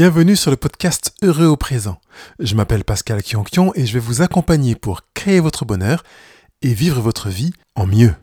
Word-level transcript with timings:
Bienvenue 0.00 0.34
sur 0.34 0.50
le 0.50 0.56
podcast 0.56 1.12
Heureux 1.20 1.44
au 1.44 1.58
présent. 1.58 2.00
Je 2.38 2.54
m'appelle 2.54 2.84
Pascal 2.84 3.22
Kionkion 3.22 3.74
et 3.74 3.84
je 3.84 3.92
vais 3.92 3.98
vous 3.98 4.22
accompagner 4.22 4.74
pour 4.74 5.02
créer 5.12 5.40
votre 5.40 5.66
bonheur 5.66 6.04
et 6.62 6.72
vivre 6.72 7.02
votre 7.02 7.28
vie 7.28 7.52
en 7.74 7.86
mieux. 7.86 8.14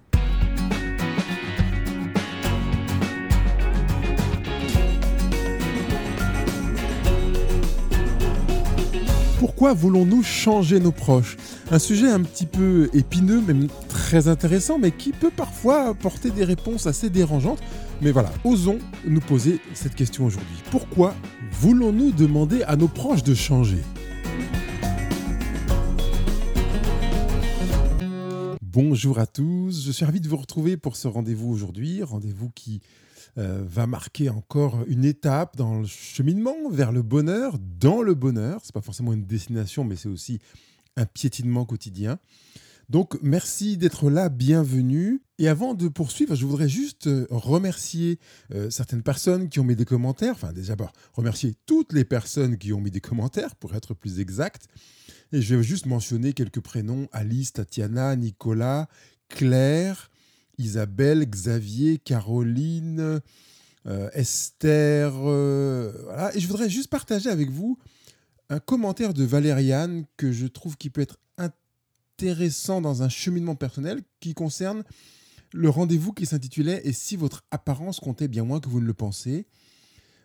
Pourquoi 9.39 9.73
voulons-nous 9.73 10.23
changer 10.23 10.79
nos 10.79 10.91
proches? 10.91 11.37
Un 11.69 11.77
sujet 11.77 12.09
un 12.09 12.23
petit 12.23 12.47
peu 12.47 12.89
épineux, 12.93 13.41
même 13.41 13.67
très 13.87 14.27
intéressant, 14.27 14.79
mais 14.79 14.89
qui 14.89 15.11
peut 15.11 15.29
parfois 15.29 15.89
apporter 15.89 16.31
des 16.31 16.43
réponses 16.43 16.87
assez 16.87 17.11
dérangeantes. 17.11 17.59
Mais 18.01 18.11
voilà, 18.11 18.31
osons 18.43 18.79
nous 19.05 19.19
poser 19.19 19.61
cette 19.75 19.93
question 19.93 20.25
aujourd'hui. 20.25 20.57
Pourquoi 20.71 21.13
voulons-nous 21.59 22.11
demander 22.11 22.61
à 22.63 22.75
nos 22.75 22.87
proches 22.87 23.23
de 23.23 23.33
changer? 23.33 23.81
Bonjour 28.61 29.17
à 29.17 29.25
tous, 29.25 29.85
je 29.85 29.91
suis 29.91 30.05
ravi 30.05 30.21
de 30.21 30.29
vous 30.29 30.37
retrouver 30.37 30.77
pour 30.77 30.95
ce 30.95 31.07
rendez-vous 31.07 31.51
aujourd'hui, 31.51 32.03
rendez-vous 32.03 32.51
qui 32.51 32.81
euh, 33.39 33.63
va 33.65 33.87
marquer 33.87 34.29
encore 34.29 34.83
une 34.87 35.03
étape 35.03 35.57
dans 35.57 35.79
le 35.79 35.87
cheminement 35.87 36.69
vers 36.69 36.91
le 36.91 37.01
bonheur, 37.01 37.57
dans 37.79 38.03
le 38.03 38.13
bonheur. 38.13 38.61
Ce 38.61 38.67
n'est 38.67 38.73
pas 38.73 38.81
forcément 38.81 39.13
une 39.13 39.25
destination, 39.25 39.83
mais 39.83 39.95
c'est 39.95 40.09
aussi 40.09 40.37
un 40.95 41.07
piétinement 41.07 41.65
quotidien. 41.65 42.19
Donc 42.89 43.17
merci 43.21 43.75
d'être 43.75 44.09
là, 44.09 44.29
bienvenue. 44.29 45.21
Et 45.39 45.49
avant 45.49 45.73
de 45.73 45.89
poursuivre, 45.89 46.35
je 46.35 46.45
voudrais 46.45 46.69
juste 46.69 47.07
euh, 47.07 47.27
remercier 47.29 48.17
euh, 48.53 48.69
certaines 48.69 49.03
personnes 49.03 49.49
qui 49.49 49.59
ont 49.59 49.65
mis 49.65 49.75
des 49.75 49.83
commentaires. 49.83 50.35
Enfin 50.35 50.53
déjà, 50.53 50.75
remercier 51.13 51.53
toutes 51.65 51.91
les 51.91 52.05
personnes 52.05 52.57
qui 52.57 52.71
ont 52.71 52.79
mis 52.79 52.89
des 52.89 53.01
commentaires, 53.01 53.57
pour 53.57 53.75
être 53.75 53.93
plus 53.93 54.21
exact. 54.21 54.69
Et 55.33 55.41
je 55.41 55.55
vais 55.55 55.63
juste 55.63 55.85
mentionner 55.85 56.31
quelques 56.31 56.61
prénoms 56.61 57.09
Alice, 57.11 57.51
Tatiana, 57.51 58.15
Nicolas, 58.15 58.87
Claire, 59.27 60.09
Isabelle, 60.57 61.29
Xavier, 61.29 61.97
Caroline, 61.97 63.19
euh, 63.85 64.09
Esther. 64.13 65.11
Et 66.33 66.39
je 66.39 66.47
voudrais 66.47 66.69
juste 66.69 66.89
partager 66.89 67.29
avec 67.29 67.49
vous 67.49 67.77
un 68.49 68.59
commentaire 68.59 69.13
de 69.13 69.25
Valériane 69.25 70.05
que 70.15 70.31
je 70.31 70.47
trouve 70.47 70.77
qui 70.77 70.89
peut 70.89 71.01
être 71.01 71.19
intéressant 72.17 72.81
dans 72.81 73.03
un 73.03 73.09
cheminement 73.09 73.55
personnel 73.55 74.01
qui 74.19 74.33
concerne 74.33 74.83
le 75.53 75.69
rendez-vous 75.69 76.13
qui 76.13 76.25
s'intitulait 76.25 76.81
Et 76.83 76.91
si 76.91 77.15
votre 77.15 77.43
apparence 77.51 77.99
comptait 77.99 78.27
bien 78.27 78.43
moins 78.43 78.59
que 78.59 78.69
vous 78.69 78.81
ne 78.81 78.87
le 78.87 78.93
pensez? 78.95 79.45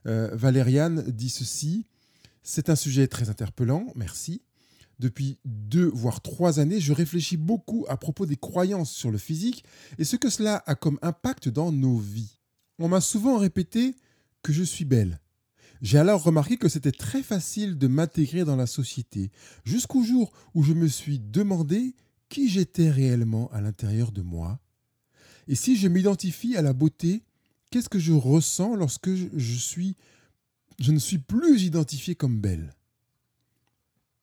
Euh, 0.07 0.31
Valériane 0.33 1.03
dit 1.11 1.29
ceci 1.29 1.85
C'est 2.43 2.71
un 2.71 2.77
sujet 2.77 3.09
très 3.09 3.29
interpellant, 3.29 3.87
merci. 3.95 4.41
Depuis 5.01 5.39
deux 5.45 5.87
voire 5.87 6.23
trois 6.23 6.61
années, 6.61 6.81
je 6.81 6.95
réfléchis 6.95 7.37
beaucoup 7.37 7.85
à 7.89 7.99
propos 7.99 8.25
des 8.25 8.37
croyances 8.37 8.91
sur 8.91 9.11
le 9.11 9.19
physique 9.19 9.63
et 9.99 10.05
ce 10.05 10.17
que 10.17 10.31
cela 10.31 10.63
a 10.65 10.75
comme 10.75 10.99
impact 11.03 11.51
dans 11.51 11.73
nos 11.73 11.99
vies. 11.99 12.39
On 12.79 12.89
m'a 12.89 13.03
souvent 13.03 13.37
répété 13.37 13.95
que 14.43 14.55
je 14.55 14.63
suis 14.63 14.87
belle. 14.87 15.21
J'ai 15.83 15.99
alors 15.99 16.23
remarqué 16.23 16.57
que 16.57 16.69
c'était 16.69 16.93
très 16.93 17.25
facile 17.25 17.77
de 17.77 17.89
m'intégrer 17.89 18.45
dans 18.45 18.55
la 18.55 18.69
société, 18.69 19.33
jusqu'au 19.65 20.05
jour 20.05 20.33
où 20.55 20.63
je 20.63 20.73
me 20.73 20.87
suis 20.87 21.19
demandé 21.19 21.97
qui 22.29 22.49
j'étais 22.49 22.89
réellement 22.89 23.51
à 23.51 23.61
l'intérieur 23.61 24.13
de 24.13 24.23
moi. 24.23 24.61
Et 25.49 25.57
si 25.57 25.77
je 25.77 25.89
m'identifie 25.89 26.57
à 26.57 26.63
la 26.63 26.73
beauté, 26.73 27.25
qu'est-ce 27.71 27.89
que 27.89 27.99
je 27.99 28.13
ressens 28.13 28.77
lorsque 28.77 29.11
je 29.13 29.59
suis 29.59 29.97
je 30.79 30.93
ne 30.93 30.99
suis 30.99 31.19
plus 31.19 31.65
identifié 31.65 32.15
comme 32.15 32.41
belle? 32.41 32.75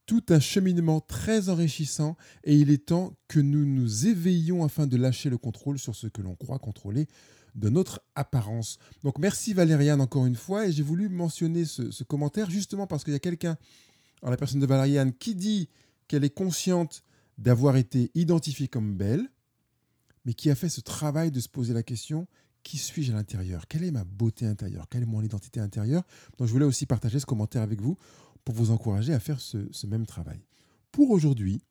Tout 0.05 0.23
un 0.29 0.39
cheminement 0.39 1.01
très 1.01 1.49
enrichissant 1.49 2.15
et 2.45 2.55
il 2.55 2.71
est 2.71 2.87
temps 2.87 3.13
que 3.27 3.39
nous 3.39 3.65
nous 3.65 4.07
éveillions 4.07 4.63
afin 4.63 4.87
de 4.87 4.97
lâcher 4.97 5.29
le 5.29 5.37
contrôle 5.37 5.77
sur 5.77 5.95
ce 5.95 6.07
que 6.07 6.21
l'on 6.21 6.35
croit 6.35 6.57
contrôler 6.57 7.07
de 7.55 7.69
notre 7.69 8.01
apparence. 8.15 8.77
Donc 9.03 9.17
merci 9.17 9.53
Valériane 9.53 10.01
encore 10.01 10.25
une 10.25 10.35
fois. 10.35 10.67
Et 10.67 10.71
j'ai 10.71 10.83
voulu 10.83 11.09
mentionner 11.09 11.65
ce, 11.65 12.03
commentaire 12.03 12.49
justement 12.49 12.87
parce 12.87 13.03
qu'il 13.03 13.13
y 13.13 13.15
a 13.15 13.19
quelqu'un, 13.19 13.57
en 14.21 14.29
la 14.29 14.37
personne 14.37 14.59
de 14.59 14.65
Valériane, 14.65 15.13
qui 15.13 15.35
dit 15.35 15.69
qu'elle 16.07 16.23
est 16.23 16.33
consciente 16.33 17.03
d'avoir 17.37 17.77
été 17.77 18.11
identifiée 18.15 18.67
comme 18.67 18.95
belle, 18.95 19.29
mais 20.25 20.33
qui 20.33 20.49
a 20.49 20.55
fait 20.55 20.69
ce 20.69 20.81
travail 20.81 21.31
de 21.31 21.39
se 21.39 21.47
poser 21.47 21.73
la 21.73 21.83
question 21.83 22.27
qui 22.63 22.77
suis-je 22.77 23.11
à 23.11 23.15
l'intérieur? 23.15 23.67
Quelle 23.67 23.83
est 23.83 23.91
ma 23.91 24.03
beauté 24.03 24.45
intérieure? 24.45 24.87
Quelle 24.89 25.03
est 25.03 25.07
mon 25.07 25.21
identité 25.21 25.59
intérieure? 25.59 26.03
Donc 26.37 26.47
je 26.47 26.53
voulais 26.53 26.65
aussi 26.65 26.85
partager 26.85 27.19
ce 27.19 27.25
commentaire 27.25 27.61
avec 27.61 27.81
vous 27.81 27.97
pour 28.43 28.55
vous 28.55 28.71
encourager 28.71 29.13
à 29.13 29.19
faire 29.19 29.39
ce, 29.39 29.87
même 29.87 30.05
travail. 30.05 30.39
Pour 30.91 31.11
aujourd'hui, 31.11 31.61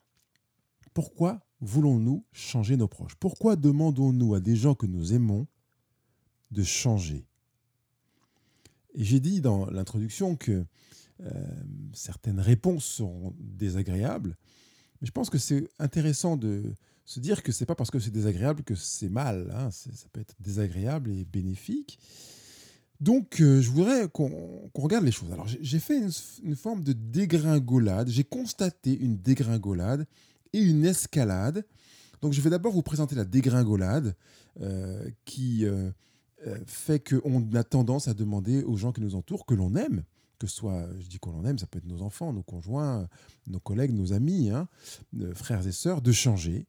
pourquoi 0.94 1.40
voulons-nous 1.60 2.24
changer 2.32 2.76
nos 2.76 2.88
proches? 2.88 3.14
Pourquoi 3.16 3.56
demandons-nous 3.56 4.34
à 4.34 4.40
des 4.40 4.56
gens 4.56 4.74
que 4.74 4.86
nous 4.86 5.12
aimons 5.12 5.46
de 6.50 6.62
changer 6.62 7.26
Et 8.94 9.04
j'ai 9.04 9.20
dit 9.20 9.40
dans 9.40 9.66
l'introduction 9.66 10.36
que 10.36 10.64
euh, 11.20 11.30
certaines 11.92 12.40
réponses 12.40 12.84
seront 12.84 13.34
désagréables, 13.38 14.36
mais 15.00 15.06
je 15.06 15.12
pense 15.12 15.30
que 15.30 15.38
c'est 15.38 15.68
intéressant 15.78 16.36
de 16.36 16.74
se 17.04 17.20
dire 17.20 17.42
que 17.42 17.52
c'est 17.52 17.66
pas 17.66 17.74
parce 17.74 17.90
que 17.90 17.98
c'est 17.98 18.10
désagréable 18.10 18.62
que 18.62 18.74
c'est 18.74 19.08
mal. 19.08 19.50
Hein. 19.54 19.70
Ça 19.70 20.08
peut 20.12 20.20
être 20.20 20.34
désagréable 20.40 21.10
et 21.10 21.24
bénéfique. 21.24 21.98
Donc, 23.00 23.40
euh, 23.40 23.60
je 23.62 23.70
voudrais 23.70 24.08
qu'on 24.08 24.70
regarde 24.74 25.04
les 25.04 25.12
choses. 25.12 25.32
Alors, 25.32 25.46
j'ai 25.46 25.78
fait 25.78 25.98
une, 26.42 26.56
forme 26.56 26.82
de 26.82 26.92
dégringolade. 26.92 28.08
J'ai 28.08 28.24
constaté 28.24 28.96
une 28.98 29.16
dégringolade 29.16 30.06
et 30.52 30.58
une 30.58 30.84
escalade. 30.84 31.64
Donc, 32.20 32.32
je 32.32 32.40
vais 32.40 32.50
d'abord 32.50 32.72
vous 32.72 32.82
présenter 32.82 33.14
la 33.14 33.24
dégringolade 33.24 34.14
euh, 34.60 35.08
qui 35.24 35.64
fait 36.66 37.00
qu'on 37.00 37.52
a 37.54 37.64
tendance 37.64 38.08
à 38.08 38.14
demander 38.14 38.62
aux 38.62 38.76
gens 38.76 38.92
qui 38.92 39.00
nous 39.00 39.14
entourent, 39.14 39.46
que 39.46 39.54
l'on 39.54 39.74
aime, 39.74 40.04
que 40.38 40.46
ce 40.46 40.54
soit, 40.54 40.86
je 41.00 41.08
dis 41.08 41.18
qu'on 41.18 41.32
l'on 41.32 41.44
aime, 41.44 41.58
ça 41.58 41.66
peut 41.66 41.78
être 41.78 41.86
nos 41.86 42.02
enfants, 42.02 42.32
nos 42.32 42.42
conjoints, 42.42 43.08
nos 43.46 43.60
collègues, 43.60 43.92
nos 43.92 44.12
amis, 44.12 44.50
hein, 44.50 44.68
frères 45.34 45.66
et 45.66 45.72
sœurs, 45.72 46.00
de 46.00 46.12
changer. 46.12 46.66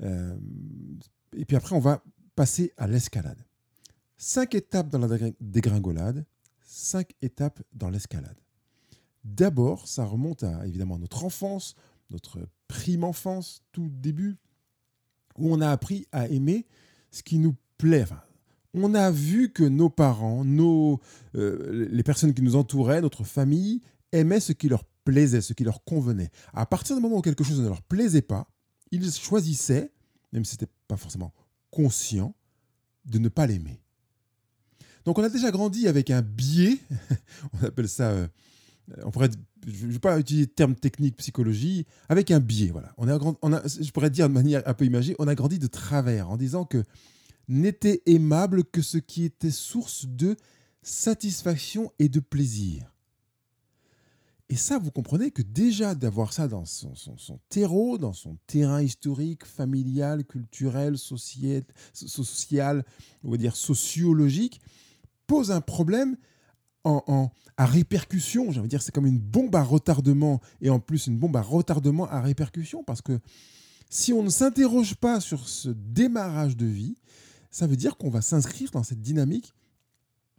et 0.00 1.44
puis 1.46 1.56
après, 1.56 1.76
on 1.76 1.80
va 1.80 2.02
passer 2.34 2.72
à 2.76 2.88
l'escalade. 2.88 3.44
Cinq 4.16 4.54
étapes 4.54 4.90
dans 4.90 4.98
la 4.98 5.30
dégringolade, 5.40 6.26
cinq 6.62 7.14
étapes 7.22 7.62
dans 7.72 7.90
l'escalade. 7.90 8.36
D'abord, 9.24 9.86
ça 9.86 10.04
remonte 10.04 10.42
à 10.44 10.66
évidemment 10.66 10.98
notre 10.98 11.24
enfance, 11.24 11.74
notre 12.10 12.40
prime 12.68 13.04
enfance, 13.04 13.62
tout 13.72 13.88
début, 13.90 14.36
où 15.36 15.52
on 15.52 15.60
a 15.60 15.70
appris 15.70 16.06
à 16.12 16.28
aimer 16.28 16.66
ce 17.10 17.22
qui 17.22 17.38
nous 17.38 17.54
plaît. 17.78 18.04
On 18.74 18.94
a 18.94 19.10
vu 19.10 19.52
que 19.52 19.64
nos 19.64 19.90
parents, 19.90 20.44
nos, 20.44 21.00
euh, 21.34 21.88
les 21.90 22.02
personnes 22.02 22.34
qui 22.34 22.42
nous 22.42 22.56
entouraient, 22.56 23.00
notre 23.00 23.24
famille, 23.24 23.80
aimaient 24.12 24.40
ce 24.40 24.52
qui 24.52 24.68
leur 24.68 24.84
plaisait, 25.04 25.40
ce 25.40 25.52
qui 25.52 25.64
leur 25.64 25.84
convenait. 25.84 26.30
À 26.52 26.66
partir 26.66 26.96
du 26.96 27.02
moment 27.02 27.18
où 27.18 27.22
quelque 27.22 27.44
chose 27.44 27.60
ne 27.60 27.68
leur 27.68 27.82
plaisait 27.82 28.22
pas, 28.22 28.48
ils 28.90 29.10
choisissaient, 29.12 29.92
même 30.32 30.44
si 30.44 30.56
ce 30.56 30.62
n'était 30.62 30.72
pas 30.88 30.96
forcément 30.96 31.32
conscient, 31.70 32.34
de 33.04 33.18
ne 33.18 33.28
pas 33.28 33.46
l'aimer. 33.46 33.80
Donc 35.04 35.18
on 35.18 35.22
a 35.22 35.28
déjà 35.28 35.50
grandi 35.50 35.88
avec 35.88 36.10
un 36.10 36.22
biais, 36.22 36.78
on 37.54 37.66
appelle 37.66 37.88
ça, 37.88 38.10
euh, 38.10 38.28
on 39.04 39.10
pourrait, 39.10 39.30
je 39.66 39.86
ne 39.86 39.92
vais 39.92 39.98
pas 39.98 40.18
utiliser 40.18 40.46
le 40.46 40.52
terme 40.52 40.74
technique 40.74 41.16
psychologie, 41.16 41.86
avec 42.08 42.30
un 42.30 42.40
biais. 42.40 42.70
Voilà. 42.70 42.94
Je 43.00 43.90
pourrais 43.90 44.10
dire 44.10 44.28
de 44.28 44.34
manière 44.34 44.62
un 44.66 44.74
peu 44.74 44.84
imagée, 44.84 45.16
on 45.18 45.28
a 45.28 45.34
grandi 45.34 45.58
de 45.58 45.66
travers 45.66 46.30
en 46.30 46.36
disant 46.36 46.64
que 46.64 46.84
n'était 47.50 48.02
aimable 48.06 48.64
que 48.64 48.80
ce 48.80 48.96
qui 48.96 49.24
était 49.24 49.50
source 49.50 50.06
de 50.06 50.36
satisfaction 50.82 51.92
et 51.98 52.08
de 52.08 52.20
plaisir. 52.20 52.94
Et 54.48 54.56
ça, 54.56 54.78
vous 54.78 54.90
comprenez 54.90 55.30
que 55.30 55.42
déjà 55.42 55.94
d'avoir 55.94 56.32
ça 56.32 56.48
dans 56.48 56.64
son, 56.64 56.94
son, 56.94 57.38
terreau, 57.48 57.98
dans 57.98 58.12
son 58.12 58.36
terrain 58.46 58.82
historique, 58.82 59.44
familial, 59.44 60.24
culturel, 60.24 60.98
social, 60.98 61.62
social 61.92 62.84
on 63.22 63.30
va 63.30 63.36
dire 63.36 63.54
sociologique, 63.54 64.60
pose 65.28 65.52
un 65.52 65.60
problème 65.60 66.16
en, 66.82 67.30
à 67.56 67.66
répercussion. 67.66 68.50
J'ai 68.50 68.58
envie 68.58 68.68
de 68.68 68.70
dire, 68.70 68.82
c'est 68.82 68.94
comme 68.94 69.06
une 69.06 69.20
bombe 69.20 69.54
à 69.54 69.62
retardement 69.62 70.40
et 70.60 70.70
en 70.70 70.80
plus 70.80 71.06
une 71.06 71.18
bombe 71.18 71.36
à 71.36 71.42
retardement 71.42 72.08
à 72.08 72.20
répercussion 72.20 72.82
parce 72.82 73.02
que 73.02 73.20
si 73.88 74.12
on 74.12 74.22
ne 74.22 74.30
s'interroge 74.30 74.94
pas 74.96 75.20
sur 75.20 75.48
ce 75.48 75.68
démarrage 75.68 76.56
de 76.56 76.66
vie, 76.66 76.96
ça 77.50 77.66
veut 77.66 77.76
dire 77.76 77.96
qu'on 77.96 78.10
va 78.10 78.22
s'inscrire 78.22 78.70
dans 78.70 78.82
cette 78.82 79.00
dynamique 79.00 79.54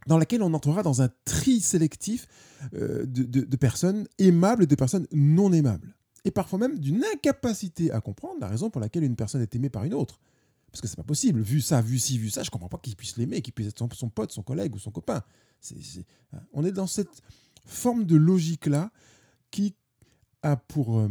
dans 0.08 0.18
laquelle 0.18 0.42
on 0.42 0.54
entrera 0.54 0.84
dans 0.84 1.02
un 1.02 1.10
tri 1.26 1.60
sélectif 1.60 2.28
euh, 2.74 3.06
de, 3.06 3.56
personnes 3.56 4.08
aimables 4.18 4.64
et 4.64 4.68
de 4.68 4.76
personnes 4.76 5.08
non 5.12 5.54
aimables. 5.54 5.96
Et 6.26 6.32
parfois 6.32 6.60
même 6.60 6.80
d'une 6.80 7.04
incapacité 7.14 7.92
à 7.92 8.02
comprendre 8.02 8.40
la 8.40 8.48
raison 8.48 8.70
pour 8.70 8.82
laquelle 8.82 9.04
une 9.04 9.16
personne 9.16 9.42
est 9.42 9.56
aimée 9.56 9.70
par 9.70 9.84
une 9.84 9.94
autre. 9.94 10.20
Parce 10.72 10.82
que 10.82 10.88
c'est 10.88 10.96
pas 10.96 11.04
possible. 11.04 11.42
Vu 11.42 11.60
ça, 11.62 11.82
vu 11.82 12.00
ci, 12.00 12.18
vu 12.18 12.30
ça, 12.30 12.44
je 12.44 12.50
comprends 12.50 12.70
pas 12.70 12.78
qu'il 12.78 12.96
puisse 12.96 13.18
l'aimer, 13.18 13.42
qu'il 13.42 13.54
puisse 13.54 13.68
être 13.68 13.94
son, 13.94 14.10
pote, 14.10 14.32
son 14.32 14.42
collègue 14.42 14.74
ou 14.74 14.80
son 14.80 14.92
copain. 14.92 15.22
Hein. 15.72 16.40
On 16.54 16.64
est 16.64 16.72
dans 16.72 16.88
cette 16.88 17.22
forme 17.66 18.06
de 18.06 18.16
logique-là 18.16 18.92
qui 19.52 19.76
a 20.44 20.56
pour 20.56 21.00
euh, 21.00 21.10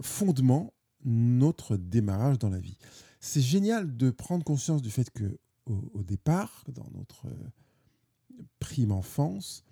fondement 0.00 0.72
notre 1.04 1.76
démarrage 1.76 2.38
dans 2.38 2.50
la 2.50 2.58
vie. 2.58 2.76
C'est 3.24 3.40
génial 3.40 3.96
de 3.96 4.10
prendre 4.10 4.44
conscience 4.44 4.82
du 4.82 4.90
fait 4.90 5.08
que 5.10 5.38
au, 5.66 6.02
départ, 6.02 6.64
dans 6.66 6.90
notre 6.92 7.26
euh, 7.26 8.40
prime 8.58 8.90
enfance, 8.90 9.64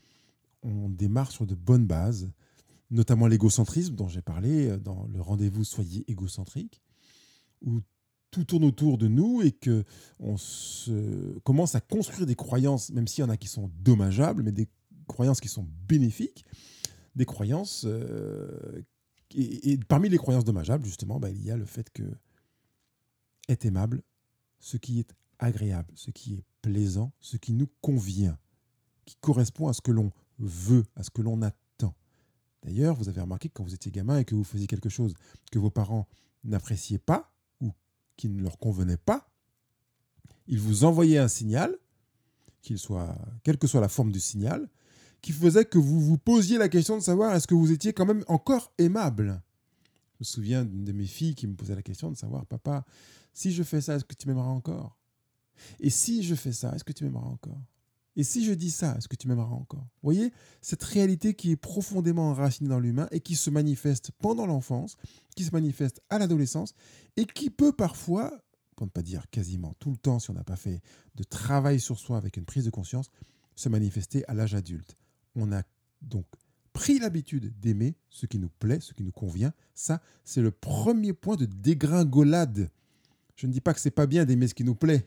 on 0.63 0.89
démarre 0.89 1.33
sur 1.33 1.47
de 1.47 1.57
bonnes 1.57 1.85
bases, 1.85 2.31
notamment 2.93 3.27
l'égocentrisme 3.27 3.97
dont 3.97 4.07
j'ai 4.07 4.23
parlé 4.23 4.69
euh, 4.69 4.79
dans 4.79 5.05
le 5.13 5.21
rendez-vous 5.21 5.65
Soyez 5.65 6.09
égocentrique, 6.09 6.81
où 7.61 7.81
tout 8.31 8.45
tourne 8.45 8.63
autour 8.63 8.99
de 8.99 9.09
nous 9.09 9.43
et 9.43 9.51
que 9.51 9.85
on 10.21 10.37
commence 11.43 11.75
à 11.75 11.81
construire 11.81 12.27
des 12.27 12.37
croyances, 12.37 12.91
même 12.93 13.09
s'il 13.09 13.23
y 13.23 13.27
en 13.27 13.31
a 13.31 13.37
qui 13.37 13.49
sont 13.49 13.69
dommageables, 13.81 14.45
mais 14.45 14.53
des 14.53 14.69
croyances 15.09 15.41
qui 15.41 15.49
sont 15.49 15.67
bénéfiques, 15.89 16.45
des 17.17 17.27
croyances 17.27 17.85
euh, 17.85 18.81
et, 19.35 19.77
parmi 19.89 20.09
les 20.09 20.19
croyances 20.19 20.45
dommageables, 20.45 20.85
justement, 20.85 21.19
bah, 21.19 21.31
il 21.31 21.43
y 21.43 21.51
a 21.51 21.57
le 21.57 21.65
fait 21.65 21.91
que 21.91 22.05
être 23.51 23.65
aimable, 23.65 24.03
ce 24.59 24.77
qui 24.77 25.01
est 25.01 25.15
agréable, 25.39 25.93
ce 25.95 26.11
qui 26.11 26.35
est 26.35 26.45
plaisant, 26.63 27.13
ce 27.21 27.37
qui 27.37 27.53
nous 27.53 27.69
convient, 27.81 28.39
qui 29.07 29.17
correspond 29.21 29.69
à 29.69 29.73
ce 29.73 29.81
que 29.81 29.91
l'on 29.91 30.13
veut, 30.39 30.85
à 30.97 31.03
ce 31.03 31.11
que 31.11 31.23
l'on 31.23 31.43
attend. 31.43 31.95
D'ailleurs, 32.63 32.95
vous 32.95 33.09
avez 33.09 33.21
remarqué 33.21 33.49
que 33.49 33.55
quand 33.55 33.65
vous 33.65 33.75
étiez 33.75 33.91
gamin 33.91 34.19
et 34.19 34.25
que 34.25 34.35
vous 34.35 34.45
faisiez 34.45 34.67
quelque 34.67 34.89
chose 34.89 35.15
que 35.51 35.59
vos 35.59 35.71
parents 35.71 36.07
n'appréciaient 36.45 36.99
pas 36.99 37.33
ou 37.61 37.73
qui 38.17 38.29
ne 38.29 38.43
leur 38.43 38.59
convenait 38.59 38.99
pas, 38.99 39.31
ils 40.47 40.61
vous 40.61 40.85
envoyaient 40.85 41.19
un 41.19 41.29
signal, 41.29 41.77
qu'il 42.63 42.79
soit, 42.79 43.17
quelle 43.45 43.57
que 43.57 43.67
soit 43.67 43.81
la 43.81 43.89
forme 43.89 44.13
du 44.13 44.21
signal, 44.21 44.69
qui 45.23 45.33
faisait 45.33 45.65
que 45.65 45.79
vous 45.79 46.01
vous 46.01 46.19
posiez 46.19 46.59
la 46.59 46.69
question 46.69 46.97
de 46.97 47.03
savoir 47.03 47.35
est-ce 47.35 47.47
que 47.47 47.55
vous 47.55 47.73
étiez 47.73 47.93
quand 47.93 48.07
même 48.07 48.25
encore 48.27 48.73
aimable. 48.79 49.43
Je 50.15 50.17
me 50.21 50.25
souviens 50.25 50.65
d'une 50.65 50.85
de 50.85 50.93
mes 50.93 51.07
filles 51.07 51.35
qui 51.35 51.47
me 51.47 51.55
posait 51.55 51.75
la 51.75 51.83
question 51.83 52.11
de 52.11 52.17
savoir, 52.17 52.45
papa, 52.47 52.85
si 53.41 53.53
je 53.53 53.63
fais 53.63 53.81
ça, 53.81 53.95
est-ce 53.95 54.05
que 54.05 54.15
tu 54.15 54.29
m'aimeras 54.29 54.51
encore? 54.51 54.99
Et 55.79 55.89
si 55.89 56.23
je 56.23 56.35
fais 56.35 56.53
ça, 56.53 56.75
est-ce 56.75 56.85
que 56.85 56.93
tu 56.93 57.05
m'aimeras 57.05 57.29
encore? 57.29 57.63
Et 58.17 58.25
si 58.25 58.45
je 58.45 58.53
dis 58.53 58.71
ça, 58.71 58.97
est-ce 58.99 59.09
que 59.09 59.17
tu 59.17 59.29
m'aimeras 59.29 59.55
encore? 59.55 59.87
Voyez, 60.03 60.33
cette 60.61 60.83
réalité 60.83 61.33
qui 61.35 61.53
est 61.53 61.57
profondément 61.57 62.31
enracinée 62.31 62.69
dans 62.69 62.81
l'humain 62.81 63.09
et 63.13 63.21
qui 63.21 63.37
se 63.37 63.49
manifeste 63.49 64.11
pendant 64.19 64.47
l'enfance, 64.47 64.97
qui 65.37 65.45
se 65.45 65.53
manifeste 65.53 66.03
à 66.11 66.19
l'adolescence 66.19 66.75
et 67.17 67.25
qui 67.25 67.49
peut 67.49 67.73
parfois, 67.73 68.43
pour 68.77 68.87
ne 68.87 68.91
pas 68.91 69.03
dire 69.03 69.25
quasiment 69.31 69.75
tout 69.79 69.91
le 69.91 69.97
temps, 69.97 70.19
si 70.19 70.31
on 70.31 70.35
n'a 70.35 70.45
pas 70.45 70.57
fait 70.57 70.83
de 71.15 71.23
travail 71.23 71.81
sur 71.81 71.99
soi 71.99 72.19
avec 72.19 72.37
une 72.37 72.45
prise 72.45 72.65
de 72.65 72.71
conscience, 72.71 73.11
se 73.57 73.69
manifester 73.69 74.23
à 74.29 74.35
l'âge 74.35 74.55
adulte 74.55 74.97
on 75.35 75.53
a 75.53 75.63
donc 76.03 76.27
pris 76.73 76.99
l'habitude 76.99 77.59
d'aimer 77.59 77.97
ce 78.11 78.27
qui 78.27 78.39
nous 78.39 78.49
plaît, 78.49 78.81
ce 78.81 78.95
qui 78.95 79.03
nous 79.03 79.13
convient. 79.13 79.53
Ça, 79.75 80.01
c'est 80.25 80.43
le 80.43 80.51
premier 80.51 81.13
point 81.13 81.37
de 81.37 81.47
dégringolade. 81.47 82.71
Je 83.41 83.47
ne 83.47 83.53
dis 83.53 83.63
pas 83.63 83.73
que 83.73 83.81
c'est 83.81 83.91
pas 83.91 84.07
bien 84.07 84.27
d'aimer 84.27 84.49
ce 84.49 84.55
qui 84.55 84.65
nous 84.65 84.75
plaît. 84.75 85.07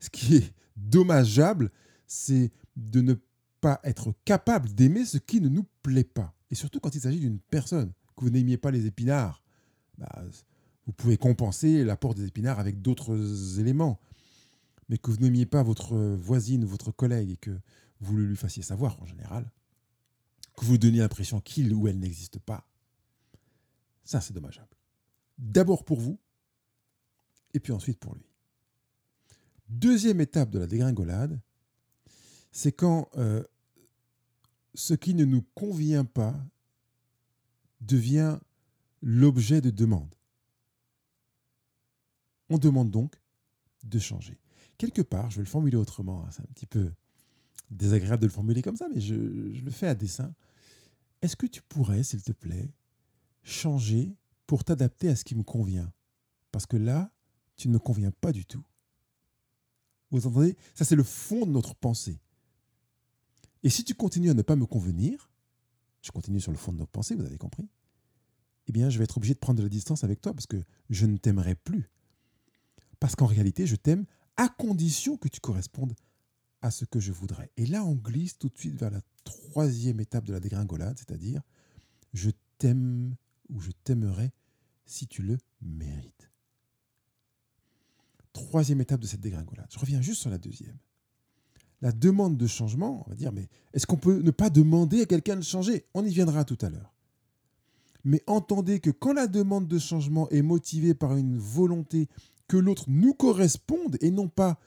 Ce 0.00 0.08
qui 0.08 0.36
est 0.36 0.54
dommageable, 0.74 1.70
c'est 2.06 2.50
de 2.76 3.02
ne 3.02 3.12
pas 3.60 3.78
être 3.84 4.14
capable 4.24 4.72
d'aimer 4.72 5.04
ce 5.04 5.18
qui 5.18 5.42
ne 5.42 5.50
nous 5.50 5.66
plaît 5.82 6.04
pas. 6.04 6.34
Et 6.50 6.54
surtout 6.54 6.80
quand 6.80 6.94
il 6.94 7.00
s'agit 7.02 7.20
d'une 7.20 7.38
personne, 7.38 7.92
que 8.16 8.24
vous 8.24 8.30
n'aimiez 8.30 8.56
pas 8.56 8.70
les 8.70 8.86
épinards, 8.86 9.42
bah, 9.98 10.24
vous 10.86 10.92
pouvez 10.92 11.18
compenser 11.18 11.84
l'apport 11.84 12.14
des 12.14 12.26
épinards 12.26 12.58
avec 12.58 12.80
d'autres 12.80 13.60
éléments. 13.60 14.00
Mais 14.88 14.96
que 14.96 15.10
vous 15.10 15.18
n'aimiez 15.18 15.44
pas 15.44 15.62
votre 15.62 15.94
voisine 15.94 16.64
ou 16.64 16.68
votre 16.68 16.90
collègue 16.90 17.32
et 17.32 17.36
que 17.36 17.60
vous 18.00 18.16
le 18.16 18.24
lui 18.24 18.36
fassiez 18.36 18.62
savoir 18.62 18.98
en 19.02 19.04
général, 19.04 19.44
que 20.56 20.64
vous 20.64 20.78
donniez 20.78 21.00
l'impression 21.00 21.42
qu'il 21.42 21.74
ou 21.74 21.86
elle 21.86 21.98
n'existe 21.98 22.38
pas, 22.38 22.66
ça 24.04 24.22
c'est 24.22 24.32
dommageable. 24.32 24.74
D'abord 25.36 25.84
pour 25.84 26.00
vous, 26.00 26.18
et 27.58 27.60
puis 27.60 27.72
ensuite 27.72 27.98
pour 27.98 28.14
lui. 28.14 28.24
Deuxième 29.68 30.20
étape 30.20 30.50
de 30.50 30.60
la 30.60 30.68
dégringolade, 30.68 31.40
c'est 32.52 32.72
quand 32.72 33.08
euh, 33.16 33.42
ce 34.74 34.94
qui 34.94 35.14
ne 35.14 35.24
nous 35.24 35.42
convient 35.54 36.04
pas 36.04 36.40
devient 37.80 38.38
l'objet 39.02 39.60
de 39.60 39.70
demande. 39.70 40.14
On 42.48 42.58
demande 42.58 42.92
donc 42.92 43.20
de 43.82 43.98
changer. 43.98 44.38
Quelque 44.78 45.02
part, 45.02 45.30
je 45.30 45.36
vais 45.36 45.42
le 45.42 45.48
formuler 45.48 45.76
autrement, 45.76 46.24
hein, 46.24 46.28
c'est 46.30 46.42
un 46.42 46.52
petit 46.54 46.66
peu 46.66 46.92
désagréable 47.70 48.22
de 48.22 48.28
le 48.28 48.32
formuler 48.32 48.62
comme 48.62 48.76
ça, 48.76 48.88
mais 48.88 49.00
je, 49.00 49.14
le 49.14 49.70
fais 49.70 49.88
à 49.88 49.96
dessein. 49.96 50.32
Est-ce 51.22 51.34
que 51.34 51.46
tu 51.46 51.60
pourrais, 51.62 52.04
s'il 52.04 52.22
te 52.22 52.32
plaît, 52.32 52.70
changer 53.42 54.14
pour 54.46 54.62
t'adapter 54.62 55.08
à 55.08 55.16
ce 55.16 55.24
qui 55.24 55.34
me 55.34 55.42
convient? 55.42 55.92
Parce 56.52 56.66
que 56.66 56.76
là, 56.76 57.10
tu 57.58 57.68
ne 57.68 57.74
me 57.74 57.78
conviens 57.78 58.10
pas 58.10 58.32
du 58.32 58.46
tout. 58.46 58.64
Vous 60.10 60.26
entendez? 60.26 60.56
Ça, 60.74 60.86
c'est 60.86 60.96
le 60.96 61.02
fond 61.02 61.44
de 61.44 61.50
notre 61.50 61.74
pensée. 61.74 62.18
Et 63.62 63.68
si 63.68 63.84
tu 63.84 63.94
continues 63.94 64.30
à 64.30 64.34
ne 64.34 64.42
pas 64.42 64.56
me 64.56 64.64
convenir, 64.64 65.30
je 66.00 66.10
continue 66.10 66.40
sur 66.40 66.52
le 66.52 66.56
fond 66.56 66.72
de 66.72 66.78
notre 66.78 66.92
pensée, 66.92 67.14
vous 67.14 67.26
avez 67.26 67.36
compris, 67.36 67.68
eh 68.68 68.72
bien, 68.72 68.88
je 68.88 68.98
vais 68.98 69.04
être 69.04 69.18
obligé 69.18 69.34
de 69.34 69.38
prendre 69.38 69.58
de 69.58 69.64
la 69.64 69.68
distance 69.68 70.04
avec 70.04 70.20
toi 70.20 70.32
parce 70.32 70.46
que 70.46 70.62
je 70.88 71.04
ne 71.04 71.16
t'aimerai 71.16 71.54
plus. 71.56 71.90
Parce 73.00 73.16
qu'en 73.16 73.26
réalité, 73.26 73.66
je 73.66 73.76
t'aime 73.76 74.06
à 74.36 74.48
condition 74.48 75.16
que 75.16 75.28
tu 75.28 75.40
correspondes 75.40 75.94
à 76.62 76.70
ce 76.70 76.84
que 76.84 77.00
je 77.00 77.12
voudrais. 77.12 77.50
Et 77.56 77.66
là, 77.66 77.84
on 77.84 77.94
glisse 77.94 78.38
tout 78.38 78.48
de 78.48 78.56
suite 78.56 78.76
vers 78.76 78.90
la 78.90 79.00
troisième 79.24 80.00
étape 80.00 80.24
de 80.24 80.32
la 80.32 80.40
dégringolade, 80.40 80.98
c'est-à-dire 80.98 81.42
je 82.12 82.30
t'aime 82.58 83.16
ou 83.48 83.60
je 83.60 83.70
t'aimerai 83.84 84.32
si 84.86 85.06
tu 85.06 85.22
le 85.22 85.38
mérites. 85.60 86.27
Troisième 88.46 88.80
étape 88.80 89.00
de 89.00 89.06
cette 89.06 89.20
dégringolade. 89.20 89.66
Je 89.68 89.78
reviens 89.80 90.00
juste 90.00 90.20
sur 90.20 90.30
la 90.30 90.38
deuxième. 90.38 90.76
La 91.80 91.90
demande 91.90 92.36
de 92.36 92.46
changement, 92.46 93.04
on 93.04 93.10
va 93.10 93.16
dire, 93.16 93.32
mais 93.32 93.48
est-ce 93.72 93.84
qu'on 93.84 93.96
peut 93.96 94.20
ne 94.20 94.30
pas 94.30 94.48
demander 94.48 95.02
à 95.02 95.06
quelqu'un 95.06 95.34
de 95.34 95.42
changer? 95.42 95.86
On 95.92 96.04
y 96.04 96.10
viendra 96.10 96.44
tout 96.44 96.58
à 96.60 96.70
l'heure. 96.70 96.94
Mais 98.04 98.22
entendez 98.28 98.78
que 98.78 98.90
quand 98.90 99.12
la 99.12 99.26
demande 99.26 99.66
de 99.66 99.78
changement 99.78 100.28
est 100.30 100.42
motivée 100.42 100.94
par 100.94 101.16
une 101.16 101.36
volonté 101.36 102.08
que 102.46 102.56
l'autre 102.56 102.84
nous 102.86 103.12
corresponde 103.12 103.98
et 104.00 104.12
non 104.12 104.28
pas 104.28 104.58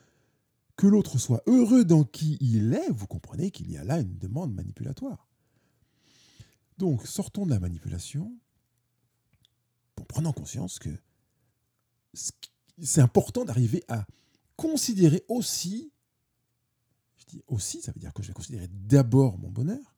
que 0.75 0.87
l'autre 0.87 1.17
soit 1.17 1.41
heureux 1.47 1.85
dans 1.85 2.03
qui 2.03 2.37
il 2.41 2.73
est, 2.73 2.91
vous 2.91 3.07
comprenez 3.07 3.51
qu'il 3.51 3.71
y 3.71 3.77
a 3.77 3.85
là 3.85 3.99
une 3.99 4.17
demande 4.17 4.53
manipulatoire. 4.53 5.29
Donc, 6.77 7.07
sortons 7.07 7.45
de 7.45 7.51
la 7.51 7.59
manipulation 7.59 8.33
pour 9.95 10.07
prendre 10.07 10.33
conscience 10.33 10.77
que 10.77 10.89
c'est 12.81 13.01
important 13.01 13.45
d'arriver 13.45 13.83
à 13.87 14.05
considérer 14.55 15.23
aussi, 15.27 15.91
je 17.17 17.25
dis 17.25 17.43
aussi, 17.47 17.81
ça 17.81 17.91
veut 17.91 17.99
dire 17.99 18.13
que 18.13 18.23
je 18.23 18.27
vais 18.27 18.33
considérer 18.33 18.67
d'abord 18.67 19.37
mon 19.37 19.49
bonheur, 19.49 19.95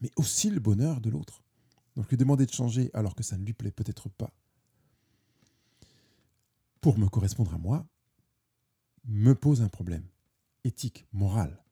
mais 0.00 0.10
aussi 0.16 0.50
le 0.50 0.60
bonheur 0.60 1.00
de 1.00 1.10
l'autre. 1.10 1.42
Donc 1.96 2.08
lui 2.08 2.16
demander 2.16 2.46
de 2.46 2.52
changer 2.52 2.90
alors 2.94 3.14
que 3.14 3.22
ça 3.22 3.36
ne 3.36 3.44
lui 3.44 3.52
plaît 3.52 3.72
peut-être 3.72 4.08
pas, 4.08 4.32
pour 6.80 6.98
me 6.98 7.08
correspondre 7.08 7.54
à 7.54 7.58
moi, 7.58 7.86
me 9.04 9.34
pose 9.34 9.62
un 9.62 9.68
problème 9.68 10.06
éthique, 10.64 11.06
morale. 11.12 11.62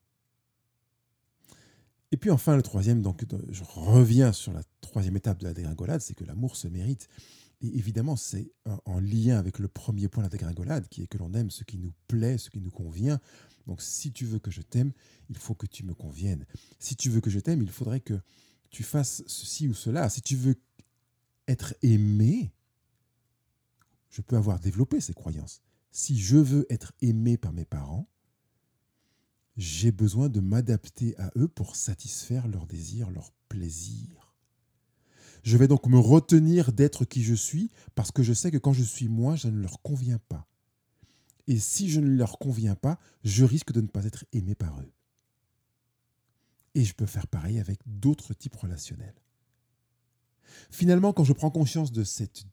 Et 2.11 2.17
puis 2.17 2.31
enfin, 2.31 2.57
le 2.57 2.63
troisième, 2.63 3.03
donc 3.03 3.25
je 3.51 3.65
reviens 3.65 4.33
sur 4.33 4.53
la 4.53 4.63
troisième 4.81 5.17
étape 5.17 5.39
de 5.39 5.45
la 5.45 5.55
dégringolade, 5.55 6.01
c'est 6.01 6.15
que 6.15 6.25
l'amour 6.25 6.57
se 6.57 6.69
mérite. 6.69 7.09
Et 7.61 7.77
évidemment, 7.79 8.17
c'est 8.17 8.53
en 8.85 9.01
lien 9.01 9.39
avec 9.39 9.59
le 9.59 9.69
premier 9.69 10.09
point 10.09 10.23
de 10.23 10.27
la 10.27 10.31
dégringolade, 10.31 10.89
qui 10.89 11.03
est 11.03 11.07
que 11.07 11.19
l'on 11.19 11.35
aime 11.35 11.51
ce 11.51 11.65
qui 11.65 11.79
nous 11.79 11.93
plaît, 12.07 12.39
ce 12.39 12.51
qui 12.51 12.61
nous 12.61 12.71
convient. 12.71 13.21
Donc 13.67 13.83
si 13.83 14.13
tu 14.13 14.25
veux 14.25 14.39
que 14.39 14.51
je 14.51 14.63
t'aime, 14.63 14.93
il 15.29 15.37
faut 15.37 15.55
que 15.55 15.67
tu 15.67 15.85
me 15.85 15.95
conviennes. 15.95 16.47
Si 16.79 16.95
tu 16.97 17.11
veux 17.11 17.21
que 17.21 17.31
je 17.31 17.41
t'aime, 17.41 17.63
il 17.63 17.71
faudrait 17.71 18.01
que 18.01 18.21
tu 18.71 18.83
fasses 18.83 19.23
ceci 19.27 19.69
ou 19.69 19.75
cela. 19.75 20.09
Si 20.09 20.23
tu 20.23 20.37
veux 20.37 20.55
être 21.49 21.75
aimé, 21.83 22.53
je 24.11 24.23
peux 24.23 24.37
avoir 24.37 24.61
développé 24.61 25.01
ces 25.01 25.15
croyances. 25.15 25.61
Si 25.91 26.19
je 26.19 26.37
veux 26.37 26.67
être 26.71 26.93
aimé 27.01 27.37
par 27.37 27.53
mes 27.53 27.65
parents, 27.65 28.09
j'ai 29.57 29.91
besoin 29.91 30.29
de 30.29 30.41
m'adapter 30.41 31.19
à 31.19 31.33
eux 31.37 31.49
pour 31.49 31.75
satisfaire 31.75 32.47
leurs 32.47 32.67
désirs, 32.67 33.11
leurs 33.11 33.33
plaisirs. 33.49 34.18
Je 35.49 35.57
vais 35.57 35.67
donc 35.67 35.87
me 35.87 35.99
retenir 35.99 36.73
d'être 36.75 37.07
qui 37.07 37.23
je 37.23 37.33
suis 37.33 37.71
parce 37.95 38.13
que 38.13 38.23
je 38.23 38.35
sais 38.35 38.51
que 38.51 38.59
quand 38.59 38.75
je 38.75 38.83
suis 38.83 39.09
moi, 39.09 39.35
je 39.35 39.49
ne 39.49 39.63
leur 39.63 39.81
conviens 39.81 40.19
pas. 40.29 40.47
Et 41.47 41.59
si 41.59 41.89
je 41.89 42.01
ne 42.01 42.11
leur 42.11 42.39
conviens 42.39 42.75
pas, 42.75 42.99
je 43.25 43.47
risque 43.47 43.73
de 43.73 43.81
ne 43.81 43.87
pas 43.87 44.05
être 44.05 44.27
aimé 44.35 44.55
par 44.55 44.79
eux. 44.79 44.93
Et 46.75 46.85
je 46.85 46.93
peux 46.93 47.07
faire 47.07 47.27
pareil 47.27 47.59
avec 47.59 47.81
d'autres 47.87 48.35
types 48.35 48.57
relationnels. 48.57 49.15
Finalement, 50.71 51.15
quand 51.15 51.25
je 51.25 51.33
prends 51.33 51.51
conscience 51.51 51.93
de 51.93 52.05
cette 52.05 52.45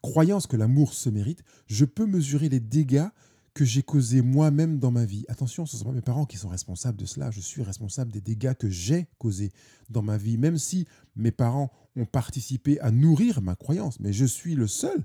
croyance 0.00 0.46
que 0.46 0.56
l'amour 0.56 0.94
se 0.94 1.10
mérite, 1.10 1.42
je 1.66 1.84
peux 1.84 2.06
mesurer 2.06 2.48
les 2.48 2.60
dégâts 2.60 3.08
que 3.56 3.64
j'ai 3.64 3.82
causés 3.82 4.20
moi-même 4.20 4.78
dans 4.78 4.90
ma 4.90 5.06
vie. 5.06 5.24
Attention, 5.28 5.64
ce 5.64 5.76
ne 5.76 5.78
sont 5.78 5.86
pas 5.86 5.92
mes 5.92 6.02
parents 6.02 6.26
qui 6.26 6.36
sont 6.36 6.50
responsables 6.50 6.98
de 6.98 7.06
cela. 7.06 7.30
Je 7.30 7.40
suis 7.40 7.62
responsable 7.62 8.12
des 8.12 8.20
dégâts 8.20 8.52
que 8.52 8.68
j'ai 8.68 9.08
causés 9.18 9.50
dans 9.88 10.02
ma 10.02 10.18
vie, 10.18 10.36
même 10.36 10.58
si 10.58 10.86
mes 11.16 11.30
parents 11.30 11.72
ont 11.96 12.04
participé 12.04 12.78
à 12.80 12.90
nourrir 12.90 13.40
ma 13.40 13.56
croyance. 13.56 13.98
Mais 13.98 14.12
je 14.12 14.26
suis 14.26 14.54
le 14.54 14.66
seul 14.66 15.02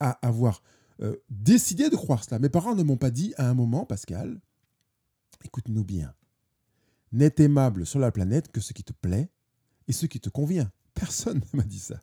à 0.00 0.12
avoir 0.26 0.62
euh, 1.02 1.14
décidé 1.28 1.90
de 1.90 1.96
croire 1.96 2.24
cela. 2.24 2.38
Mes 2.38 2.48
parents 2.48 2.74
ne 2.74 2.82
m'ont 2.82 2.96
pas 2.96 3.10
dit 3.10 3.34
à 3.36 3.50
un 3.50 3.52
moment, 3.52 3.84
Pascal, 3.84 4.40
écoute-nous 5.44 5.84
bien, 5.84 6.14
n'est 7.12 7.34
aimable 7.36 7.84
sur 7.84 7.98
la 7.98 8.10
planète 8.10 8.50
que 8.50 8.62
ce 8.62 8.72
qui 8.72 8.82
te 8.82 8.94
plaît 8.94 9.28
et 9.88 9.92
ce 9.92 10.06
qui 10.06 10.20
te 10.20 10.30
convient. 10.30 10.72
Personne 10.94 11.42
ne 11.52 11.58
m'a 11.58 11.64
dit 11.64 11.78
ça. 11.78 12.02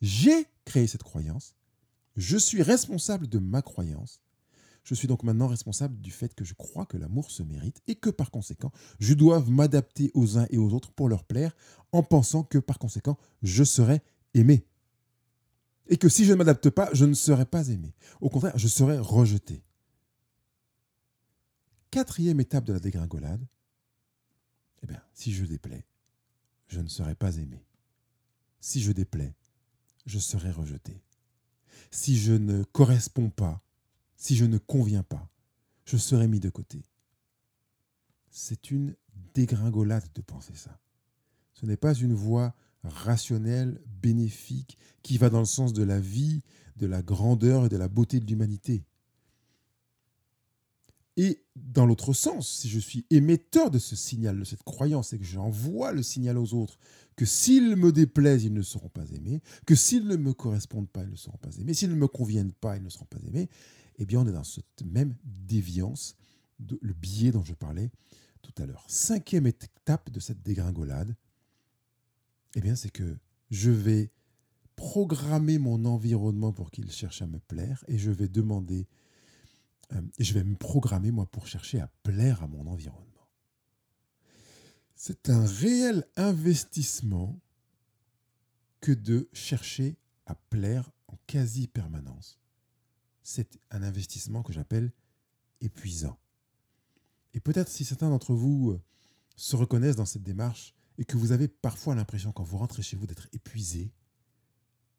J'ai 0.00 0.46
créé 0.64 0.86
cette 0.86 1.02
croyance. 1.02 1.56
Je 2.14 2.36
suis 2.36 2.62
responsable 2.62 3.26
de 3.26 3.40
ma 3.40 3.60
croyance. 3.60 4.20
Je 4.84 4.94
suis 4.94 5.06
donc 5.06 5.22
maintenant 5.22 5.46
responsable 5.46 6.00
du 6.00 6.10
fait 6.10 6.34
que 6.34 6.44
je 6.44 6.54
crois 6.54 6.86
que 6.86 6.96
l'amour 6.96 7.30
se 7.30 7.42
mérite 7.42 7.80
et 7.86 7.94
que 7.94 8.10
par 8.10 8.30
conséquent, 8.30 8.72
je 8.98 9.14
dois 9.14 9.40
m'adapter 9.46 10.10
aux 10.14 10.38
uns 10.38 10.46
et 10.50 10.58
aux 10.58 10.72
autres 10.72 10.92
pour 10.92 11.08
leur 11.08 11.24
plaire 11.24 11.54
en 11.92 12.02
pensant 12.02 12.42
que 12.42 12.58
par 12.58 12.78
conséquent, 12.78 13.16
je 13.42 13.62
serai 13.62 14.02
aimé. 14.34 14.66
Et 15.86 15.96
que 15.96 16.08
si 16.08 16.24
je 16.24 16.32
ne 16.32 16.38
m'adapte 16.38 16.70
pas, 16.70 16.88
je 16.92 17.04
ne 17.04 17.14
serai 17.14 17.44
pas 17.44 17.68
aimé. 17.68 17.94
Au 18.20 18.28
contraire, 18.28 18.56
je 18.56 18.68
serai 18.68 18.98
rejeté. 18.98 19.62
Quatrième 21.90 22.40
étape 22.40 22.64
de 22.64 22.72
la 22.72 22.80
dégringolade, 22.80 23.46
eh 24.82 24.86
bien, 24.86 25.02
si 25.12 25.32
je 25.32 25.44
déplais, 25.44 25.84
je 26.68 26.80
ne 26.80 26.88
serai 26.88 27.14
pas 27.14 27.36
aimé. 27.36 27.64
Si 28.60 28.80
je 28.80 28.92
déplais, 28.92 29.34
je 30.06 30.18
serai 30.18 30.50
rejeté. 30.50 31.02
Si 31.90 32.16
je 32.16 32.32
ne 32.32 32.64
corresponds 32.64 33.30
pas, 33.30 33.62
si 34.22 34.36
je 34.36 34.44
ne 34.44 34.56
conviens 34.56 35.02
pas, 35.02 35.28
je 35.84 35.96
serai 35.96 36.28
mis 36.28 36.38
de 36.38 36.48
côté. 36.48 36.84
C'est 38.30 38.70
une 38.70 38.94
dégringolade 39.34 40.06
de 40.14 40.20
penser 40.22 40.54
ça. 40.54 40.78
Ce 41.54 41.66
n'est 41.66 41.76
pas 41.76 41.92
une 41.92 42.14
voie 42.14 42.54
rationnelle, 42.84 43.80
bénéfique, 44.00 44.78
qui 45.02 45.18
va 45.18 45.28
dans 45.28 45.40
le 45.40 45.44
sens 45.44 45.72
de 45.72 45.82
la 45.82 45.98
vie, 45.98 46.42
de 46.76 46.86
la 46.86 47.02
grandeur 47.02 47.66
et 47.66 47.68
de 47.68 47.76
la 47.76 47.88
beauté 47.88 48.20
de 48.20 48.26
l'humanité. 48.26 48.84
Et 51.16 51.42
dans 51.56 51.84
l'autre 51.84 52.12
sens, 52.12 52.48
si 52.48 52.68
je 52.68 52.78
suis 52.78 53.04
émetteur 53.10 53.72
de 53.72 53.80
ce 53.80 53.96
signal, 53.96 54.38
de 54.38 54.44
cette 54.44 54.62
croyance, 54.62 55.12
et 55.12 55.18
que 55.18 55.24
j'envoie 55.24 55.90
le 55.90 56.04
signal 56.04 56.38
aux 56.38 56.54
autres, 56.54 56.78
que 57.16 57.24
s'ils 57.26 57.74
me 57.74 57.90
déplaisent, 57.90 58.44
ils 58.44 58.54
ne 58.54 58.62
seront 58.62 58.88
pas 58.88 59.10
aimés, 59.10 59.42
que 59.66 59.74
s'ils 59.74 60.06
ne 60.06 60.14
me 60.14 60.32
correspondent 60.32 60.88
pas, 60.88 61.02
ils 61.02 61.10
ne 61.10 61.16
seront 61.16 61.38
pas 61.38 61.56
aimés, 61.58 61.74
s'ils 61.74 61.90
ne 61.90 61.96
me 61.96 62.06
conviennent 62.06 62.52
pas, 62.52 62.76
ils 62.76 62.84
ne 62.84 62.88
seront 62.88 63.06
pas 63.06 63.18
aimés, 63.26 63.50
eh 64.08 64.16
on 64.16 64.26
est 64.26 64.32
dans 64.32 64.44
cette 64.44 64.82
même 64.84 65.16
déviance, 65.24 66.16
le 66.58 66.92
biais 66.92 67.32
dont 67.32 67.44
je 67.44 67.54
parlais 67.54 67.90
tout 68.42 68.52
à 68.62 68.66
l'heure. 68.66 68.84
Cinquième 68.88 69.46
étape 69.46 70.10
de 70.10 70.20
cette 70.20 70.42
dégringolade, 70.42 71.14
eh 72.54 72.60
bien 72.60 72.76
c'est 72.76 72.90
que 72.90 73.16
je 73.50 73.70
vais 73.70 74.10
programmer 74.76 75.58
mon 75.58 75.84
environnement 75.84 76.52
pour 76.52 76.70
qu'il 76.70 76.90
cherche 76.90 77.22
à 77.22 77.26
me 77.26 77.38
plaire 77.38 77.84
et 77.88 77.98
je 77.98 78.10
vais 78.10 78.28
demander 78.28 78.86
euh, 79.94 80.00
et 80.18 80.24
je 80.24 80.34
vais 80.34 80.44
me 80.44 80.56
programmer, 80.56 81.10
moi, 81.10 81.26
pour 81.26 81.46
chercher 81.46 81.80
à 81.80 81.88
plaire 82.02 82.42
à 82.42 82.46
mon 82.46 82.66
environnement. 82.66 83.08
C'est 84.94 85.30
un 85.30 85.44
réel 85.44 86.06
investissement 86.16 87.38
que 88.80 88.92
de 88.92 89.28
chercher 89.32 89.96
à 90.26 90.34
plaire 90.34 90.90
en 91.08 91.16
quasi-permanence. 91.26 92.38
C'est 93.22 93.58
un 93.70 93.82
investissement 93.82 94.42
que 94.42 94.52
j'appelle 94.52 94.92
épuisant. 95.60 96.18
Et 97.34 97.40
peut-être 97.40 97.68
si 97.68 97.84
certains 97.84 98.10
d'entre 98.10 98.34
vous 98.34 98.72
euh, 98.72 98.80
se 99.36 99.56
reconnaissent 99.56 99.96
dans 99.96 100.06
cette 100.06 100.22
démarche 100.22 100.74
et 100.98 101.04
que 101.04 101.16
vous 101.16 101.32
avez 101.32 101.48
parfois 101.48 101.94
l'impression 101.94 102.32
quand 102.32 102.42
vous 102.42 102.58
rentrez 102.58 102.82
chez 102.82 102.96
vous 102.96 103.06
d'être 103.06 103.28
épuisé, 103.32 103.92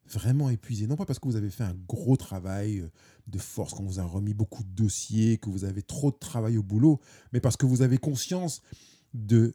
vraiment 0.08 0.50
épuisé. 0.50 0.88
Non 0.88 0.96
pas 0.96 1.06
parce 1.06 1.20
que 1.20 1.28
vous 1.28 1.36
avez 1.36 1.50
fait 1.50 1.64
un 1.64 1.76
gros 1.88 2.18
travail 2.18 2.80
euh, 2.80 2.92
de 3.28 3.38
force, 3.38 3.74
qu'on 3.74 3.86
vous 3.86 4.00
a 4.00 4.04
remis 4.04 4.34
beaucoup 4.34 4.64
de 4.64 4.70
dossiers, 4.70 5.38
que 5.38 5.50
vous 5.50 5.66
avez 5.66 5.84
trop 5.84 6.12
de 6.12 6.18
travail 6.18 6.58
au 6.58 6.64
boulot, 6.64 7.00
mais 7.32 7.40
parce 7.40 7.58
que 7.58 7.66
vous 7.66 7.82
avez 7.82 7.98
conscience 7.98 8.62
de 9.14 9.54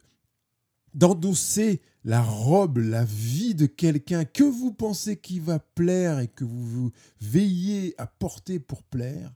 d'endosser 0.94 1.80
la 2.04 2.22
robe, 2.22 2.78
la 2.78 3.04
vie 3.04 3.54
de 3.54 3.66
quelqu'un 3.66 4.24
que 4.24 4.44
vous 4.44 4.72
pensez 4.72 5.16
qui 5.16 5.40
va 5.40 5.58
plaire 5.58 6.20
et 6.20 6.28
que 6.28 6.44
vous, 6.44 6.90
veillez 7.20 7.94
à 7.98 8.06
porter 8.06 8.58
pour 8.58 8.82
plaire, 8.82 9.34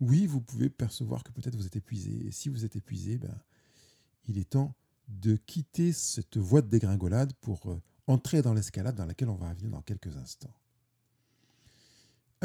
oui, 0.00 0.26
vous 0.26 0.40
pouvez 0.40 0.68
percevoir 0.68 1.22
que 1.22 1.30
peut-être 1.32 1.56
vous 1.56 1.66
êtes 1.66 1.76
épuisé. 1.76 2.26
Et 2.26 2.32
si 2.32 2.48
vous 2.48 2.64
êtes 2.64 2.76
épuisé, 2.76 3.18
ben, 3.18 3.34
il 4.26 4.38
est 4.38 4.50
temps 4.50 4.74
de 5.08 5.36
quitter 5.36 5.92
cette 5.92 6.36
voie 6.36 6.62
de 6.62 6.68
dégringolade 6.68 7.32
pour 7.40 7.70
euh, 7.70 7.80
entrer 8.06 8.42
dans 8.42 8.54
l'escalade 8.54 8.96
dans 8.96 9.06
laquelle 9.06 9.28
on 9.28 9.36
va 9.36 9.50
revenir 9.50 9.70
dans 9.70 9.82
quelques 9.82 10.16
instants. 10.16 10.54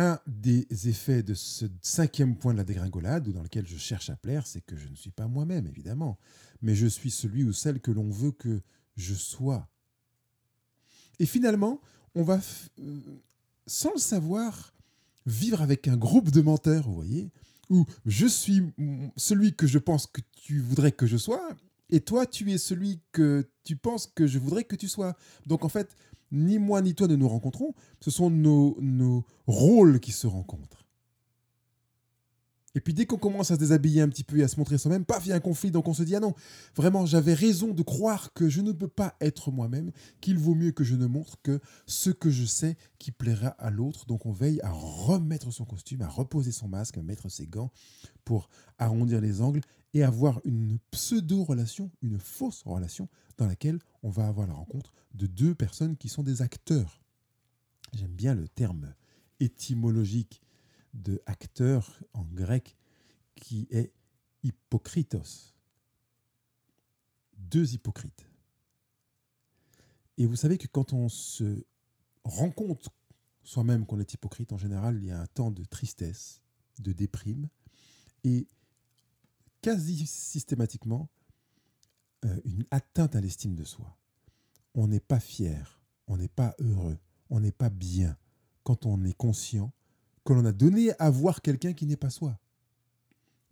Un 0.02 0.18
des 0.28 0.66
effets 0.88 1.24
de 1.24 1.34
ce 1.34 1.66
cinquième 1.82 2.38
point 2.38 2.54
de 2.54 2.58
la 2.58 2.64
dégringolade, 2.64 3.28
ou 3.28 3.34
dans 3.34 3.44
lequel 3.44 3.68
je 3.68 3.76
cherche 3.76 4.10
à 4.10 4.16
plaire, 4.16 4.48
c'est 4.48 4.62
que 4.62 4.78
je 4.78 4.88
ne 4.88 4.96
suis 4.96 5.12
pas 5.12 5.28
moi-même, 5.28 5.68
évidemment, 5.68 6.18
mais 6.62 6.74
je 6.74 6.88
suis 6.88 7.12
celui 7.12 7.44
ou 7.44 7.52
celle 7.52 7.82
que 7.82 7.92
l'on 7.92 8.10
veut 8.10 8.32
que 8.32 8.62
je 8.96 9.14
sois. 9.14 9.68
Et 11.20 11.26
finalement, 11.26 11.82
on 12.16 12.24
va, 12.24 12.40
euh, 12.80 13.02
sans 13.68 13.92
le 13.92 14.00
savoir, 14.00 14.74
vivre 15.26 15.62
avec 15.62 15.90
un 15.90 15.98
groupe 15.98 16.32
de 16.32 16.40
menteurs, 16.40 16.88
vous 16.88 16.96
voyez, 16.96 17.30
où 17.70 17.86
je 18.06 18.26
suis 18.26 18.72
celui 19.18 19.54
que 19.54 19.68
je 19.68 19.80
pense 19.80 20.08
que 20.08 20.22
tu 20.32 20.62
voudrais 20.62 20.94
que 20.94 21.08
je 21.08 21.18
sois, 21.18 21.58
et 21.90 22.02
toi, 22.02 22.26
tu 22.26 22.50
es 22.52 22.58
celui 22.58 23.02
que 23.12 23.50
tu 23.64 23.76
penses 23.76 24.08
que 24.08 24.28
je 24.28 24.38
voudrais 24.40 24.64
que 24.64 24.76
tu 24.76 24.88
sois. 24.88 25.18
Donc 25.46 25.66
en 25.66 25.70
fait, 25.70 25.96
ni 26.32 26.60
moi 26.60 26.82
ni 26.82 26.96
toi 26.96 27.08
ne 27.08 27.16
nous 27.16 27.28
rencontrons, 27.28 27.74
ce 28.00 28.12
sont 28.12 28.30
nos, 28.30 28.78
nos 28.80 29.24
rôles 29.48 30.00
qui 30.00 30.12
se 30.12 30.28
rencontrent. 30.28 30.86
Et 32.76 32.82
puis 32.82 32.94
dès 32.94 33.06
qu'on 33.06 33.18
commence 33.18 33.50
à 33.52 33.56
se 33.56 33.60
déshabiller 33.60 34.02
un 34.02 34.10
petit 34.10 34.24
peu 34.24 34.38
et 34.38 34.44
à 34.44 34.48
se 34.48 34.58
montrer 34.58 34.78
soi-même, 34.78 35.04
paf, 35.04 35.26
il 35.26 35.30
y 35.30 35.32
a 35.32 35.36
un 35.36 35.40
conflit. 35.40 35.72
Donc 35.72 35.88
on 35.88 35.94
se 35.94 36.04
dit, 36.04 36.16
ah 36.16 36.20
non, 36.20 36.36
vraiment, 36.76 37.06
j'avais 37.06 37.34
raison 37.34 37.74
de 37.74 37.82
croire 37.82 38.32
que 38.34 38.48
je 38.48 38.62
ne 38.62 38.72
peux 38.72 38.88
pas 38.88 39.16
être 39.22 39.52
moi-même, 39.52 39.92
qu'il 40.22 40.38
vaut 40.38 40.54
mieux 40.54 40.72
que 40.72 40.84
je 40.84 40.96
ne 40.96 41.08
montre 41.08 41.42
que 41.42 41.60
ce 41.88 42.12
que 42.12 42.30
je 42.30 42.46
sais 42.46 42.78
qui 43.00 43.12
plaira 43.12 43.50
à 43.50 43.72
l'autre. 43.72 44.06
Donc 44.06 44.26
on 44.26 44.32
veille 44.32 44.62
à 44.62 44.70
remettre 44.70 45.52
son 45.52 45.66
costume, 45.66 46.04
à 46.04 46.08
reposer 46.08 46.52
son 46.52 46.68
masque, 46.68 46.98
à 46.98 47.02
mettre 47.02 47.30
ses 47.30 47.48
gants 47.48 47.72
pour 48.24 48.50
arrondir 48.78 49.20
les 49.20 49.42
angles 49.42 49.62
et 49.94 50.04
avoir 50.04 50.40
une 50.46 50.80
pseudo-relation, 50.92 51.92
une 52.02 52.20
fausse 52.20 52.64
relation 52.64 53.10
dans 53.38 53.48
laquelle 53.48 53.80
on 54.04 54.10
va 54.10 54.28
avoir 54.28 54.48
la 54.48 54.54
rencontre 54.54 54.94
de 55.14 55.26
deux 55.26 55.56
personnes 55.56 55.98
qui 55.98 56.10
sont 56.10 56.24
des 56.24 56.42
acteurs. 56.42 57.02
J'aime 57.94 58.14
bien 58.14 58.36
le 58.36 58.48
terme 58.48 58.94
étymologique 59.40 60.42
de 60.94 61.22
acteur 61.26 62.00
en 62.14 62.24
grec 62.24 62.78
qui 63.36 63.68
est 63.72 63.92
hypocritos. 64.44 65.54
Deux 67.38 67.74
hypocrites. 67.74 68.26
Et 70.18 70.26
vous 70.26 70.36
savez 70.36 70.58
que 70.58 70.68
quand 70.68 70.94
on 70.94 71.10
se 71.10 71.64
rend 72.24 72.52
compte 72.52 72.90
soi-même 73.44 73.86
qu'on 73.86 74.00
est 74.00 74.14
hypocrite, 74.14 74.52
en 74.52 74.58
général, 74.58 74.98
il 74.98 75.06
y 75.06 75.12
a 75.12 75.20
un 75.20 75.28
temps 75.28 75.50
de 75.50 75.64
tristesse, 75.64 76.42
de 76.80 76.92
déprime, 76.92 77.48
et 78.24 78.48
quasi 79.62 80.06
systématiquement 80.06 81.10
euh, 82.26 82.40
une 82.46 82.66
atteinte 82.72 83.16
à 83.16 83.22
l'estime 83.22 83.56
de 83.56 83.64
soi. 83.64 83.98
On 84.76 84.88
n'est 84.88 85.00
pas 85.00 85.20
fier, 85.20 85.82
on 86.08 86.18
n'est 86.18 86.28
pas 86.28 86.56
heureux, 86.60 86.98
on 87.30 87.40
n'est 87.40 87.52
pas 87.52 87.70
bien 87.70 88.18
quand 88.64 88.86
on 88.86 89.04
est 89.04 89.14
conscient 89.14 89.72
que 90.26 90.34
l'on 90.34 90.46
a 90.46 90.52
donné 90.52 90.92
à 91.00 91.10
voir 91.10 91.42
quelqu'un 91.42 91.74
qui 91.74 91.86
n'est 91.86 91.98
pas 91.98 92.10
soi. 92.10 92.40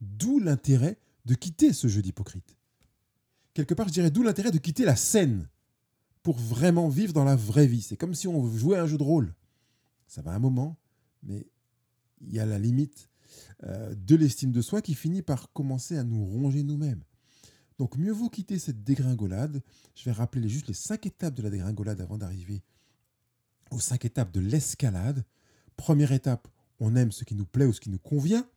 D'où 0.02 0.40
l'intérêt 0.40 1.00
de 1.26 1.36
quitter 1.36 1.74
ce 1.74 1.88
jeu 1.88 2.02
d'hypocrite. 2.02 2.56
Quelque 3.54 3.74
part, 3.74 3.88
je 3.88 3.94
dirais 3.94 4.12
d'où 4.12 4.24
l'intérêt 4.24 4.52
de 4.52 4.58
quitter 4.58 4.86
la 4.86 4.96
scène 4.96 5.50
pour 6.24 6.38
vraiment 6.38 6.88
vivre 6.90 7.14
dans 7.14 7.24
la 7.24 7.36
vraie 7.36 7.68
vie. 7.68 7.82
C'est 7.82 7.98
comme 7.98 8.14
si 8.14 8.28
on 8.28 8.48
jouait 8.56 8.78
un 8.78 8.86
jeu 8.86 8.98
de 8.98 9.04
rôle. 9.04 9.34
Ça 10.08 10.22
va 10.22 10.32
un 10.32 10.40
moment, 10.40 10.78
mais 11.24 11.48
il 12.22 12.34
y 12.34 12.40
a 12.40 12.46
la 12.46 12.60
limite 12.60 13.10
euh, 13.64 13.94
de 13.96 14.16
l'estime 14.16 14.52
de 14.52 14.62
soi 14.62 14.82
qui 14.82 14.94
finit 14.94 15.22
par 15.22 15.52
commencer 15.54 15.98
à 15.98 16.04
nous 16.04 16.26
ronger 16.26 16.64
nous-mêmes. 16.64 17.04
Donc 17.78 17.98
mieux 17.98 18.12
vaut 18.12 18.30
quitter 18.30 18.60
cette 18.60 18.84
dégringolade. 18.84 19.62
Je 19.96 20.04
vais 20.06 20.12
rappeler 20.12 20.50
juste 20.50 20.68
les 20.68 20.74
cinq 20.74 21.06
étapes 21.06 21.36
de 21.36 21.44
la 21.44 21.50
dégringolade 21.50 22.02
avant 22.02 22.18
d'arriver 22.18 22.64
aux 23.72 23.80
cinq 23.80 24.06
étapes 24.06 24.32
de 24.32 24.40
l'escalade. 24.40 25.24
Première 25.76 26.12
étape, 26.12 26.48
on 26.80 26.96
aime 26.96 27.12
ce 27.12 27.24
qui 27.24 27.36
nous 27.36 27.46
plaît 27.46 27.66
ou 27.66 27.74
ce 27.74 27.82
qui 27.82 27.90
nous 27.90 28.00
convient. 28.00 28.48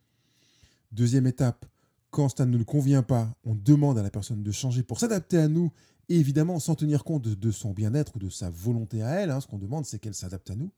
Deuxième 0.92 1.26
étape, 1.26 1.66
quand 2.10 2.28
ça 2.36 2.46
ne 2.46 2.56
nous 2.56 2.64
convient 2.64 3.02
pas, 3.02 3.36
on 3.44 3.54
demande 3.54 3.98
à 3.98 4.02
la 4.02 4.10
personne 4.10 4.42
de 4.42 4.52
changer 4.52 4.82
pour 4.82 4.98
s'adapter 4.98 5.38
à 5.38 5.48
nous 5.48 5.70
évidemment 6.10 6.58
sans 6.58 6.74
tenir 6.74 7.04
compte 7.04 7.28
de, 7.28 7.50
son 7.50 7.72
bien-être 7.72 8.16
ou 8.16 8.18
de 8.18 8.28
sa 8.28 8.50
volonté 8.50 9.02
à 9.02 9.10
elle. 9.10 9.30
Hein. 9.30 9.40
ce 9.40 9.46
qu'on 9.46 9.58
demande, 9.58 9.86
c'est 9.86 9.98
qu'elle 9.98 10.14
s'adapte 10.14 10.50
à 10.50 10.56
nous. 10.56 10.70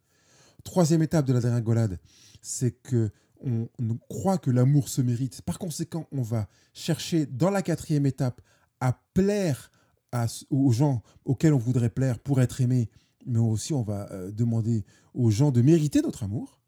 Troisième 0.62 1.02
étape 1.02 1.26
de 1.26 1.32
la 1.32 1.40
dégringolade, 1.40 1.98
c'est 2.40 2.72
que 2.82 3.10
on, 3.44 3.68
croit 4.08 4.38
que 4.38 4.50
l'amour 4.50 4.88
se 4.88 5.02
mérite. 5.02 5.42
Par 5.42 5.58
conséquent, 5.58 6.06
on 6.12 6.22
va 6.22 6.48
chercher 6.72 7.26
dans 7.26 7.50
la 7.50 7.62
quatrième 7.62 8.06
étape 8.06 8.40
à 8.80 9.00
plaire 9.14 9.70
aux 10.50 10.72
gens 10.72 11.02
auxquels 11.24 11.54
on 11.54 11.58
voudrait 11.58 11.88
plaire 11.88 12.18
pour 12.18 12.40
être 12.40 12.60
aimé, 12.60 12.90
mais 13.24 13.38
aussi 13.38 13.72
on 13.72 13.82
va 13.82 14.10
euh, 14.12 14.30
demander 14.30 14.84
aux 15.14 15.30
gens 15.30 15.50
de 15.50 15.62
mériter 15.62 16.02
notre 16.02 16.22
amour. 16.24 16.60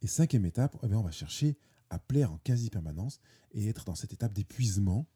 Et 0.00 0.06
cinquième 0.06 0.46
étape, 0.46 0.76
eh 0.82 0.94
on 0.94 1.02
va 1.02 1.10
chercher 1.10 1.56
à 1.90 1.98
plaire 1.98 2.32
en 2.32 2.38
quasi-permanence 2.38 3.20
et 3.52 3.68
être 3.68 3.84
dans 3.84 3.94
cette 3.94 4.12
étape 4.12 4.32
d'épuisement, 4.32 5.06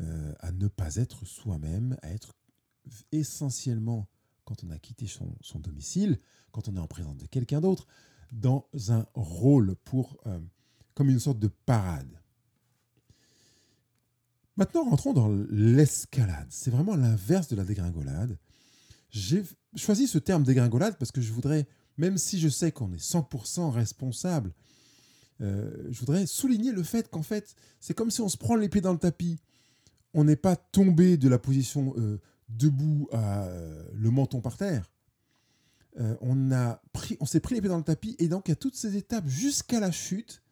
euh, 0.00 0.32
à 0.40 0.52
ne 0.52 0.68
pas 0.68 0.96
être 0.96 1.24
soi-même, 1.24 1.96
à 2.02 2.10
être 2.10 2.34
essentiellement, 3.12 4.08
quand 4.44 4.64
on 4.64 4.70
a 4.70 4.78
quitté 4.78 5.06
son, 5.06 5.60
domicile, 5.60 6.18
quand 6.52 6.68
on 6.68 6.76
est 6.76 6.80
en 6.80 6.86
présence 6.86 7.16
de 7.18 7.26
quelqu'un 7.26 7.60
d'autre, 7.60 7.86
dans 8.32 8.66
un 8.88 9.06
rôle 9.14 9.74
pour, 9.84 10.16
euh, 10.26 10.38
comme 10.94 11.10
une 11.10 11.20
sorte 11.20 11.38
de 11.38 11.48
parade. 11.48 12.08
Maintenant, 14.56 14.84
rentrons 14.88 15.12
dans 15.12 15.28
l'escalade. 15.50 16.46
C'est 16.50 16.70
vraiment 16.70 16.96
l'inverse 16.96 17.48
de 17.48 17.56
la 17.56 17.64
dégringolade. 17.64 18.36
J'ai 19.10 19.44
choisi 19.76 20.08
ce 20.08 20.18
terme 20.18 20.42
dégringolade 20.42 20.96
parce 20.98 21.12
que 21.12 21.20
je 21.20 21.32
voudrais, 21.32 21.66
même 21.96 22.18
si 22.18 22.40
je 22.40 22.48
sais 22.48 22.72
qu'on 22.72 22.92
est 22.92 23.02
100% 23.02 23.70
responsable, 23.70 24.52
euh, 25.40 25.86
je 25.90 26.00
voudrais 26.00 26.26
souligner 26.26 26.72
le 26.72 26.82
fait 26.82 27.08
qu'en 27.08 27.22
fait, 27.22 27.54
c'est 27.78 27.94
comme 27.94 28.10
si 28.10 28.20
on 28.20 28.28
se 28.28 28.36
prend 28.36 28.56
les 28.56 28.68
pieds 28.68 28.80
dans 28.80 28.92
le 28.92 28.98
tapis. 28.98 29.38
On 30.12 30.24
n'est 30.24 30.36
pas 30.36 30.56
tombé 30.56 31.16
de 31.16 31.28
la 31.28 31.38
position 31.38 31.94
euh, 31.96 32.18
debout 32.48 33.08
à 33.12 33.48
le 33.94 34.10
menton 34.10 34.40
par 34.40 34.56
terre. 34.56 34.90
Pris, 36.92 37.16
on 37.20 37.26
s'est 37.26 37.40
pris 37.40 37.54
les 37.54 37.60
pieds 37.60 37.70
dans 37.70 37.78
le 37.78 37.84
tapis 37.84 38.16
et 38.18 38.28
donc 38.28 38.48
il 38.48 38.50
y 38.50 38.52
a 38.52 38.56
toutes 38.56 38.76
ces 38.76 38.96
étapes 38.96 39.26
jusqu'à 39.26 39.80
la 39.80 39.90
chute. 39.90 40.42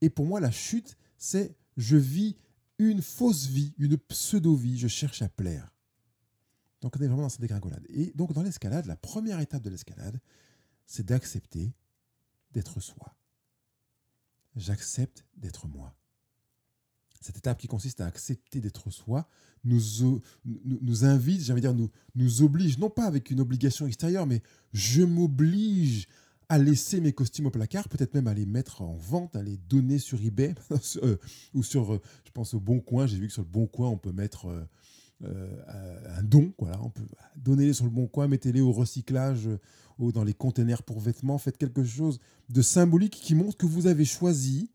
Et 0.00 0.10
pour 0.10 0.26
moi, 0.26 0.40
la 0.40 0.50
chute, 0.50 0.96
c'est 1.18 1.56
je 1.76 1.96
vis 1.96 2.36
une 2.78 3.02
fausse 3.02 3.46
vie, 3.46 3.74
une 3.78 3.98
pseudo-vie, 3.98 4.78
je 4.78 4.88
cherche 4.88 5.22
à 5.22 5.28
plaire. 5.28 5.70
Donc 6.80 6.94
on 6.96 7.02
est 7.02 7.08
vraiment 7.08 7.22
dans 7.22 7.28
cette 7.28 7.40
dégringolade. 7.40 7.84
Et 7.88 8.12
donc 8.14 8.32
dans 8.32 8.42
l'escalade, 8.42 8.86
la 8.86 8.96
première 8.96 9.40
étape 9.40 9.62
de 9.62 9.70
l'escalade, 9.70 10.20
c'est 10.86 11.04
d'accepter 11.04 11.72
d'être 12.52 12.80
soi. 12.80 13.16
J'accepte 14.56 15.24
d'être 15.36 15.66
moi. 15.66 15.97
Cette 17.20 17.36
étape 17.36 17.58
qui 17.58 17.66
consiste 17.66 18.00
à 18.00 18.06
accepter 18.06 18.60
d'être 18.60 18.90
soi 18.90 19.28
nous, 19.64 19.80
nous, 20.44 21.04
invite, 21.04 21.40
dire, 21.40 21.74
nous, 21.74 21.90
nous 22.14 22.42
oblige, 22.42 22.78
non 22.78 22.90
pas 22.90 23.04
avec 23.04 23.30
une 23.30 23.40
obligation 23.40 23.86
extérieure, 23.86 24.26
mais 24.26 24.42
je 24.72 25.02
m'oblige 25.02 26.08
à 26.48 26.58
laisser 26.58 27.00
mes 27.00 27.12
costumes 27.12 27.46
au 27.46 27.50
placard, 27.50 27.88
peut-être 27.88 28.14
même 28.14 28.26
à 28.26 28.34
les 28.34 28.46
mettre 28.46 28.80
en 28.80 28.94
vente, 28.94 29.36
à 29.36 29.42
les 29.42 29.58
donner 29.68 29.98
sur 29.98 30.22
eBay 30.22 30.54
euh, 31.02 31.16
ou 31.54 31.62
sur, 31.62 31.94
euh, 31.94 32.00
je 32.24 32.30
pense 32.30 32.54
au 32.54 32.60
Bon 32.60 32.80
Coin. 32.80 33.06
J'ai 33.06 33.18
vu 33.18 33.26
que 33.26 33.32
sur 33.32 33.42
le 33.42 33.48
Bon 33.48 33.66
Coin, 33.66 33.88
on 33.88 33.98
peut 33.98 34.12
mettre 34.12 34.46
euh, 35.22 35.64
un 36.16 36.22
don. 36.22 36.52
Voilà, 36.58 36.80
on 36.82 36.88
peut 36.88 37.04
donner 37.36 37.72
sur 37.72 37.84
le 37.84 37.90
Bon 37.90 38.06
Coin, 38.06 38.28
mettez-les 38.28 38.62
au 38.62 38.72
recyclage 38.72 39.48
ou 39.98 40.12
dans 40.12 40.24
les 40.24 40.34
containers 40.34 40.82
pour 40.82 41.00
vêtements. 41.00 41.36
Faites 41.36 41.58
quelque 41.58 41.84
chose 41.84 42.18
de 42.48 42.62
symbolique 42.62 43.18
qui 43.20 43.34
montre 43.34 43.58
que 43.58 43.66
vous 43.66 43.86
avez 43.86 44.06
choisi 44.06 44.70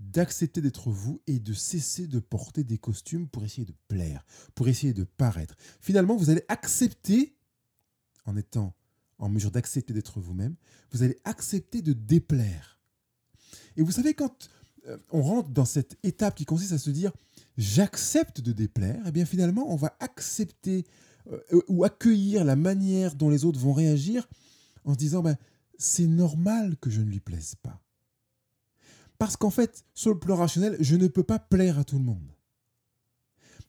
d'accepter 0.00 0.60
d'être 0.60 0.90
vous 0.90 1.20
et 1.26 1.38
de 1.38 1.52
cesser 1.52 2.06
de 2.06 2.18
porter 2.18 2.64
des 2.64 2.78
costumes 2.78 3.28
pour 3.28 3.44
essayer 3.44 3.66
de 3.66 3.74
plaire, 3.88 4.24
pour 4.54 4.68
essayer 4.68 4.92
de 4.92 5.04
paraître. 5.04 5.54
Finalement, 5.80 6.16
vous 6.16 6.30
allez 6.30 6.44
accepter, 6.48 7.36
en 8.24 8.36
étant 8.36 8.74
en 9.18 9.28
mesure 9.28 9.50
d'accepter 9.50 9.92
d'être 9.92 10.20
vous-même, 10.20 10.56
vous 10.90 11.02
allez 11.02 11.18
accepter 11.24 11.82
de 11.82 11.92
déplaire. 11.92 12.80
Et 13.76 13.82
vous 13.82 13.92
savez, 13.92 14.14
quand 14.14 14.48
euh, 14.88 14.96
on 15.10 15.22
rentre 15.22 15.50
dans 15.50 15.66
cette 15.66 15.98
étape 16.02 16.34
qui 16.34 16.46
consiste 16.46 16.72
à 16.72 16.78
se 16.78 16.90
dire 16.90 17.12
j'accepte 17.58 18.40
de 18.40 18.52
déplaire, 18.52 18.96
et 19.04 19.08
eh 19.08 19.12
bien 19.12 19.26
finalement, 19.26 19.70
on 19.70 19.76
va 19.76 19.94
accepter 20.00 20.86
euh, 21.30 21.40
ou 21.68 21.84
accueillir 21.84 22.44
la 22.44 22.56
manière 22.56 23.14
dont 23.14 23.28
les 23.28 23.44
autres 23.44 23.60
vont 23.60 23.74
réagir 23.74 24.26
en 24.84 24.94
se 24.94 24.98
disant 24.98 25.22
ben, 25.22 25.36
c'est 25.78 26.06
normal 26.06 26.76
que 26.78 26.88
je 26.88 27.00
ne 27.00 27.10
lui 27.10 27.20
plaise 27.20 27.54
pas. 27.56 27.80
Parce 29.20 29.36
qu'en 29.36 29.50
fait, 29.50 29.84
sur 29.92 30.14
le 30.14 30.18
plan 30.18 30.34
rationnel, 30.34 30.78
je 30.80 30.96
ne 30.96 31.06
peux 31.06 31.22
pas 31.22 31.38
plaire 31.38 31.78
à 31.78 31.84
tout 31.84 31.98
le 31.98 32.04
monde. 32.04 32.34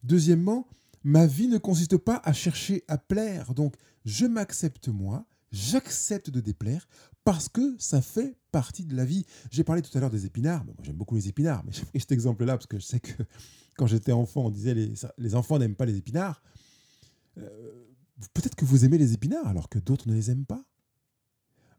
Deuxièmement, 0.01 0.65
ma 1.03 1.27
vie 1.27 1.49
ne 1.49 1.57
consiste 1.57 1.97
pas 1.97 2.21
à 2.23 2.31
chercher 2.31 2.85
à 2.87 2.97
plaire. 2.97 3.53
Donc, 3.53 3.75
je 4.05 4.25
m'accepte 4.25 4.87
moi, 4.87 5.25
j'accepte 5.51 6.29
de 6.29 6.39
déplaire 6.39 6.87
parce 7.25 7.49
que 7.49 7.75
ça 7.79 8.01
fait 8.01 8.37
partie 8.53 8.85
de 8.85 8.95
la 8.95 9.03
vie. 9.03 9.25
J'ai 9.51 9.65
parlé 9.65 9.81
tout 9.81 9.95
à 9.97 9.99
l'heure 9.99 10.09
des 10.09 10.25
épinards. 10.25 10.63
moi, 10.63 10.73
j'aime 10.83 10.95
beaucoup 10.95 11.15
les 11.15 11.27
épinards, 11.27 11.65
mais 11.65 11.73
j'ai 11.73 11.83
pris 11.83 11.99
cet 11.99 12.13
exemple-là 12.13 12.53
parce 12.53 12.67
que 12.67 12.79
je 12.79 12.85
sais 12.85 13.01
que 13.01 13.11
quand 13.75 13.87
j'étais 13.87 14.13
enfant, 14.13 14.45
on 14.45 14.51
disait 14.51 14.73
les, 14.73 14.93
les 15.17 15.35
enfants 15.35 15.59
n'aiment 15.59 15.75
pas 15.75 15.85
les 15.85 15.97
épinards. 15.97 16.41
Euh, 17.37 17.49
peut-être 18.33 18.55
que 18.55 18.63
vous 18.63 18.85
aimez 18.85 18.97
les 18.97 19.11
épinards 19.11 19.47
alors 19.47 19.67
que 19.67 19.79
d'autres 19.79 20.07
ne 20.07 20.13
les 20.13 20.31
aiment 20.31 20.45
pas. 20.45 20.63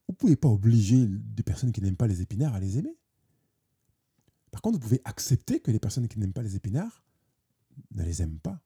Vous 0.07 0.13
ne 0.13 0.17
pouvez 0.17 0.37
pas 0.37 0.49
obliger 0.49 1.07
des 1.09 1.43
personnes 1.43 1.73
qui 1.73 1.81
n'aiment 1.81 1.97
pas 1.97 2.07
les 2.07 2.21
épinards 2.21 2.55
à 2.55 2.61
les 2.61 2.77
aimer. 2.77 2.99
Par 4.53 4.63
contre, 4.63 4.79
vous 4.79 4.83
pouvez 4.83 5.01
accepter 5.05 5.59
que 5.59 5.73
les 5.73 5.81
personnes 5.81 6.07
qui 6.07 6.21
n'aiment 6.21 6.33
pas 6.33 6.43
les 6.43 6.55
épinards 6.55 7.03
ne 7.97 8.05
les 8.05 8.23
aiment 8.23 8.39
pas. 8.39 8.61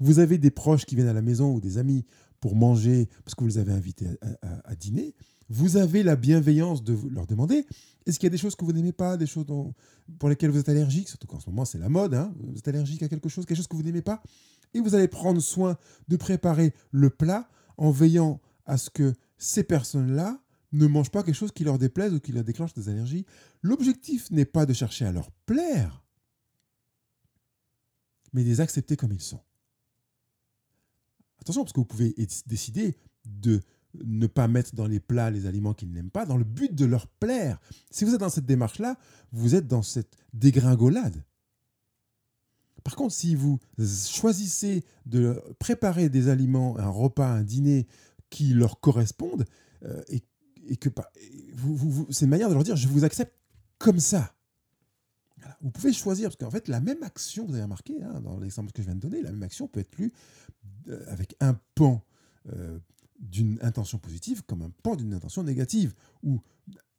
Vous 0.00 0.20
avez 0.20 0.38
des 0.38 0.50
proches 0.50 0.86
qui 0.86 0.94
viennent 0.94 1.08
à 1.08 1.12
la 1.12 1.22
maison 1.22 1.52
ou 1.52 1.60
des 1.60 1.76
amis 1.76 2.06
pour 2.40 2.54
manger 2.54 3.08
parce 3.24 3.34
que 3.34 3.42
vous 3.42 3.48
les 3.48 3.58
avez 3.58 3.72
invités 3.72 4.06
à, 4.64 4.76
dîner, 4.76 5.14
vous 5.48 5.76
avez 5.76 6.04
la 6.04 6.14
bienveillance 6.14 6.84
de 6.84 6.96
leur 7.10 7.26
demander 7.26 7.66
est-ce 8.06 8.18
qu'il 8.18 8.28
y 8.28 8.28
a 8.28 8.30
des 8.30 8.38
choses 8.38 8.54
que 8.54 8.64
vous 8.64 8.72
n'aimez 8.72 8.92
pas, 8.92 9.16
des 9.16 9.26
choses 9.26 9.46
pour 10.18 10.28
lesquelles 10.28 10.50
vous 10.50 10.60
êtes 10.60 10.68
allergique, 10.68 11.08
surtout 11.08 11.26
qu'en 11.26 11.40
ce 11.40 11.50
moment 11.50 11.64
c'est 11.64 11.78
la 11.78 11.88
mode, 11.88 12.14
hein, 12.14 12.32
vous 12.38 12.56
êtes 12.56 12.68
allergique 12.68 13.02
à 13.02 13.08
quelque 13.08 13.28
chose, 13.28 13.44
quelque 13.44 13.56
chose 13.56 13.66
que 13.66 13.74
vous 13.74 13.82
n'aimez 13.82 14.02
pas, 14.02 14.22
et 14.72 14.80
vous 14.80 14.94
allez 14.94 15.08
prendre 15.08 15.40
soin 15.40 15.76
de 16.06 16.16
préparer 16.16 16.74
le 16.92 17.10
plat 17.10 17.48
en 17.76 17.90
veillant 17.90 18.40
à 18.66 18.76
ce 18.76 18.88
que 18.88 19.14
ces 19.36 19.64
personnes-là 19.64 20.40
ne 20.72 20.86
mangent 20.86 21.10
pas 21.10 21.22
quelque 21.22 21.34
chose 21.34 21.52
qui 21.52 21.64
leur 21.64 21.78
déplaise 21.78 22.12
ou 22.12 22.20
qui 22.20 22.32
leur 22.32 22.44
déclenche 22.44 22.74
des 22.74 22.88
allergies. 22.88 23.24
L'objectif 23.62 24.30
n'est 24.30 24.44
pas 24.44 24.66
de 24.66 24.72
chercher 24.72 25.04
à 25.04 25.12
leur 25.12 25.30
plaire, 25.46 26.04
mais 28.32 28.44
de 28.44 28.48
les 28.48 28.60
accepter 28.60 28.96
comme 28.96 29.12
ils 29.12 29.20
sont. 29.20 29.40
Attention, 31.40 31.62
parce 31.62 31.72
que 31.72 31.80
vous 31.80 31.86
pouvez 31.86 32.14
décider 32.46 32.96
de 33.24 33.60
ne 33.94 34.26
pas 34.26 34.48
mettre 34.48 34.74
dans 34.74 34.86
les 34.86 35.00
plats 35.00 35.30
les 35.30 35.46
aliments 35.46 35.74
qu'ils 35.74 35.92
n'aiment 35.92 36.10
pas, 36.10 36.26
dans 36.26 36.36
le 36.36 36.44
but 36.44 36.74
de 36.74 36.84
leur 36.84 37.06
plaire. 37.06 37.60
Si 37.90 38.04
vous 38.04 38.14
êtes 38.14 38.20
dans 38.20 38.28
cette 38.28 38.46
démarche-là, 38.46 38.96
vous 39.32 39.54
êtes 39.54 39.66
dans 39.66 39.82
cette 39.82 40.16
dégringolade. 40.34 41.24
Par 42.84 42.96
contre, 42.96 43.14
si 43.14 43.34
vous 43.34 43.58
choisissez 43.78 44.84
de 45.06 45.42
préparer 45.58 46.08
des 46.08 46.28
aliments, 46.28 46.78
un 46.78 46.88
repas, 46.88 47.28
un 47.28 47.42
dîner 47.42 47.86
qui 48.30 48.54
leur 48.54 48.80
correspondent, 48.80 49.44
euh, 49.84 50.02
et, 50.08 50.22
que 50.76 50.90
c'est 52.10 52.26
une 52.26 52.30
manière 52.30 52.50
de 52.50 52.54
leur 52.54 52.62
dire 52.62 52.76
je 52.76 52.88
vous 52.88 53.04
accepte 53.04 53.37
comme 53.78 54.00
ça. 54.00 54.34
Vous 55.60 55.70
pouvez 55.70 55.92
choisir, 55.92 56.28
parce 56.28 56.36
qu'en 56.36 56.50
fait, 56.50 56.68
la 56.68 56.80
même 56.80 57.02
action, 57.02 57.46
vous 57.46 57.54
avez 57.54 57.62
remarqué, 57.62 58.02
hein, 58.02 58.20
dans 58.20 58.38
l'exemple 58.38 58.72
que 58.72 58.82
je 58.82 58.86
viens 58.86 58.94
de 58.94 59.00
donner, 59.00 59.22
la 59.22 59.32
même 59.32 59.42
action 59.42 59.66
peut 59.66 59.80
être 59.80 59.96
lue 59.96 60.12
euh, 60.88 61.04
avec 61.08 61.36
un 61.40 61.58
pan 61.74 62.04
euh, 62.52 62.78
d'une 63.18 63.58
intention 63.62 63.98
positive 63.98 64.42
comme 64.44 64.62
un 64.62 64.70
pan 64.82 64.94
d'une 64.94 65.14
intention 65.14 65.42
négative, 65.42 65.94
ou 66.22 66.40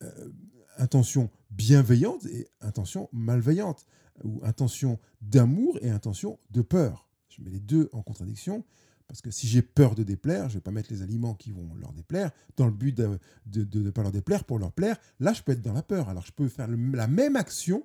euh, 0.04 0.30
intention 0.78 1.30
bienveillante 1.52 2.26
et 2.26 2.48
intention 2.62 3.10
malveillante, 3.12 3.86
ou 4.24 4.42
intention 4.44 5.00
d'amour 5.22 5.78
et 5.82 5.90
intention 5.90 6.40
de 6.52 6.62
peur. 6.62 7.08
Je 7.30 7.42
mets 7.42 7.52
les 7.52 7.60
deux 7.60 7.90
en 7.94 8.02
contradiction, 8.02 8.66
parce 9.10 9.22
que 9.22 9.32
si 9.32 9.48
j'ai 9.48 9.64
peur 9.64 9.96
de 9.96 10.04
déplaire, 10.04 10.50
je 10.50 10.54
ne 10.54 10.60
vais 10.60 10.62
pas 10.62 10.70
mettre 10.70 10.94
les 10.94 11.02
aliments 11.02 11.34
qui 11.34 11.52
vont 11.52 11.74
leur 11.82 11.92
déplaire 11.94 12.30
dans 12.56 12.68
le 12.68 12.72
but 12.72 12.96
de 12.96 13.20
ne 13.48 13.90
pas 13.90 14.04
leur 14.04 14.12
déplaire 14.12 14.44
pour 14.44 14.60
leur 14.60 14.72
plaire. 14.72 14.98
Là, 15.20 15.34
je 15.34 15.42
peux 15.42 15.52
être 15.52 15.64
dans 15.64 15.74
la 15.74 15.82
peur. 15.82 16.10
Alors, 16.10 16.24
je 16.28 16.32
peux 16.32 16.48
faire 16.48 16.68
la 16.68 17.08
même 17.08 17.36
action 17.36 17.84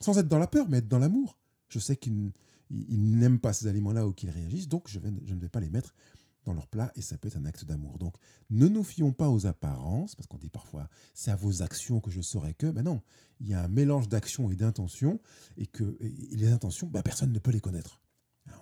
sans 0.00 0.18
être 0.18 0.28
dans 0.28 0.38
la 0.38 0.46
peur, 0.46 0.68
mais 0.68 0.78
être 0.78 0.88
dans 0.88 0.98
l'amour. 0.98 1.38
Je 1.68 1.78
sais 1.78 1.96
qu'ils 1.96 2.32
n'aiment 2.70 3.40
pas 3.40 3.54
ces 3.54 3.68
aliments-là 3.68 4.06
ou 4.06 4.12
qu'ils 4.12 4.28
réagissent, 4.28 4.68
donc 4.68 4.86
je, 4.88 4.98
ne 5.00 5.40
vais 5.40 5.48
pas 5.48 5.60
les 5.60 5.70
mettre 5.70 5.94
dans 6.44 6.52
leur 6.52 6.66
plat 6.66 6.92
et 6.94 7.00
ça 7.00 7.16
peut 7.16 7.28
être 7.28 7.38
un 7.38 7.46
acte 7.46 7.64
d'amour. 7.64 7.96
Donc 7.96 8.14
ne 8.50 8.68
nous 8.68 8.84
fions 8.84 9.12
pas 9.12 9.30
aux 9.30 9.46
apparences, 9.46 10.14
parce 10.14 10.26
qu'on 10.26 10.36
dit 10.36 10.50
parfois 10.50 10.90
c'est 11.14 11.30
à 11.30 11.36
vos 11.36 11.62
actions 11.62 12.00
que 12.00 12.10
je 12.10 12.20
saurai 12.20 12.52
que, 12.52 12.66
ben 12.66 12.82
non, 12.82 13.00
il 13.40 13.48
y 13.48 13.54
a 13.54 13.64
un 13.64 13.68
mélange 13.68 14.10
d'actions 14.10 14.50
et 14.50 14.56
d'intentions 14.56 15.20
et 15.56 15.66
que 15.66 15.96
les 16.00 16.52
intentions, 16.52 16.86
ben 16.86 17.02
personne 17.02 17.32
ne 17.32 17.38
peut 17.38 17.50
les 17.50 17.60
connaître. 17.60 18.02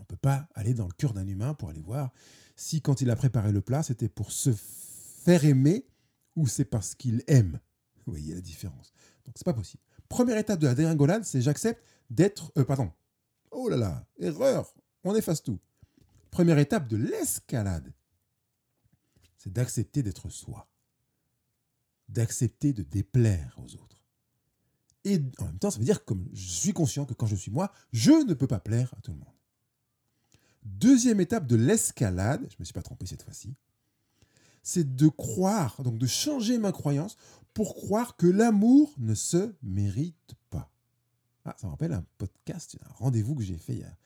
On 0.06 0.12
ne 0.12 0.16
peut 0.16 0.20
pas 0.20 0.48
aller 0.54 0.72
dans 0.72 0.86
le 0.86 0.92
cœur 0.92 1.12
d'un 1.12 1.26
humain 1.26 1.54
pour 1.54 1.68
aller 1.68 1.80
voir 1.80 2.12
si 2.54 2.80
quand 2.80 3.00
il 3.00 3.10
a 3.10 3.16
préparé 3.16 3.50
le 3.50 3.60
plat, 3.60 3.82
c'était 3.82 4.08
pour 4.08 4.30
se 4.30 4.52
faire 4.52 5.44
aimer 5.44 5.84
ou 6.36 6.46
c'est 6.46 6.64
parce 6.64 6.94
qu'il 6.94 7.24
aime. 7.26 7.58
Vous 8.04 8.12
voyez 8.12 8.34
la 8.34 8.40
différence. 8.40 8.92
Donc 9.24 9.34
c'est 9.36 9.44
pas 9.44 9.52
possible. 9.52 9.82
Première 10.08 10.38
étape 10.38 10.60
de 10.60 10.68
la 10.68 10.76
dégringolade, 10.76 11.24
c'est 11.24 11.40
j'accepte 11.42 11.82
d'être. 12.08 12.52
Euh, 12.56 12.64
pardon. 12.64 12.92
Oh 13.50 13.68
là 13.68 13.76
là, 13.76 14.06
erreur. 14.18 14.72
On 15.02 15.14
efface 15.16 15.42
tout. 15.42 15.58
Première 16.30 16.58
étape 16.58 16.86
de 16.86 16.96
l'escalade, 16.96 17.92
c'est 19.38 19.52
d'accepter 19.52 20.02
d'être 20.04 20.28
soi. 20.28 20.68
d'accepter 22.08 22.72
de 22.72 22.84
déplaire 22.84 23.58
aux 23.58 23.74
autres. 23.74 24.00
Et 25.02 25.20
en 25.38 25.46
même 25.46 25.58
temps, 25.58 25.70
ça 25.70 25.78
veut 25.78 25.84
dire 25.84 26.04
que 26.04 26.14
je 26.32 26.48
suis 26.48 26.72
conscient 26.72 27.04
que 27.04 27.14
quand 27.14 27.26
je 27.26 27.34
suis 27.34 27.50
moi, 27.50 27.72
je 27.92 28.12
ne 28.12 28.34
peux 28.34 28.46
pas 28.46 28.60
plaire 28.60 28.94
à 28.96 29.00
tout 29.00 29.10
le 29.10 29.18
monde. 29.18 29.34
Deuxième 30.66 31.20
étape 31.20 31.46
de 31.46 31.54
l'escalade, 31.54 32.40
je 32.50 32.56
ne 32.56 32.60
me 32.60 32.64
suis 32.64 32.74
pas 32.74 32.82
trompé 32.82 33.06
cette 33.06 33.22
fois-ci, 33.22 33.54
c'est 34.64 34.96
de 34.96 35.06
croire, 35.06 35.80
donc 35.84 35.96
de 35.96 36.06
changer 36.06 36.58
ma 36.58 36.72
croyance 36.72 37.16
pour 37.54 37.76
croire 37.76 38.16
que 38.16 38.26
l'amour 38.26 38.92
ne 38.98 39.14
se 39.14 39.54
mérite 39.62 40.34
pas. 40.50 40.70
Ah, 41.44 41.54
ça 41.56 41.68
me 41.68 41.70
rappelle 41.70 41.92
un 41.92 42.04
podcast, 42.18 42.76
un 42.84 42.92
rendez-vous 42.94 43.36
que 43.36 43.44
j'ai 43.44 43.56
fait 43.56 43.74
il 43.74 43.78
y 43.78 43.84
a 43.84 43.96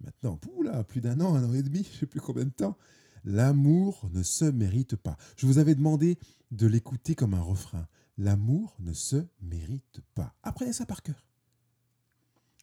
maintenant 0.00 0.38
plus 0.86 1.00
d'un 1.00 1.20
an, 1.20 1.34
un 1.34 1.48
an 1.48 1.54
et 1.54 1.62
demi, 1.62 1.82
je 1.84 1.94
ne 1.94 2.00
sais 2.00 2.06
plus 2.06 2.20
combien 2.20 2.44
de 2.44 2.50
temps. 2.50 2.76
L'amour 3.24 4.10
ne 4.12 4.22
se 4.22 4.44
mérite 4.44 4.96
pas. 4.96 5.16
Je 5.36 5.46
vous 5.46 5.56
avais 5.56 5.74
demandé 5.74 6.18
de 6.50 6.66
l'écouter 6.66 7.14
comme 7.14 7.32
un 7.32 7.40
refrain. 7.40 7.88
L'amour 8.18 8.76
ne 8.80 8.92
se 8.92 9.24
mérite 9.40 10.02
pas. 10.14 10.34
Apprenez 10.42 10.74
ça 10.74 10.84
par 10.84 11.02
cœur. 11.02 11.24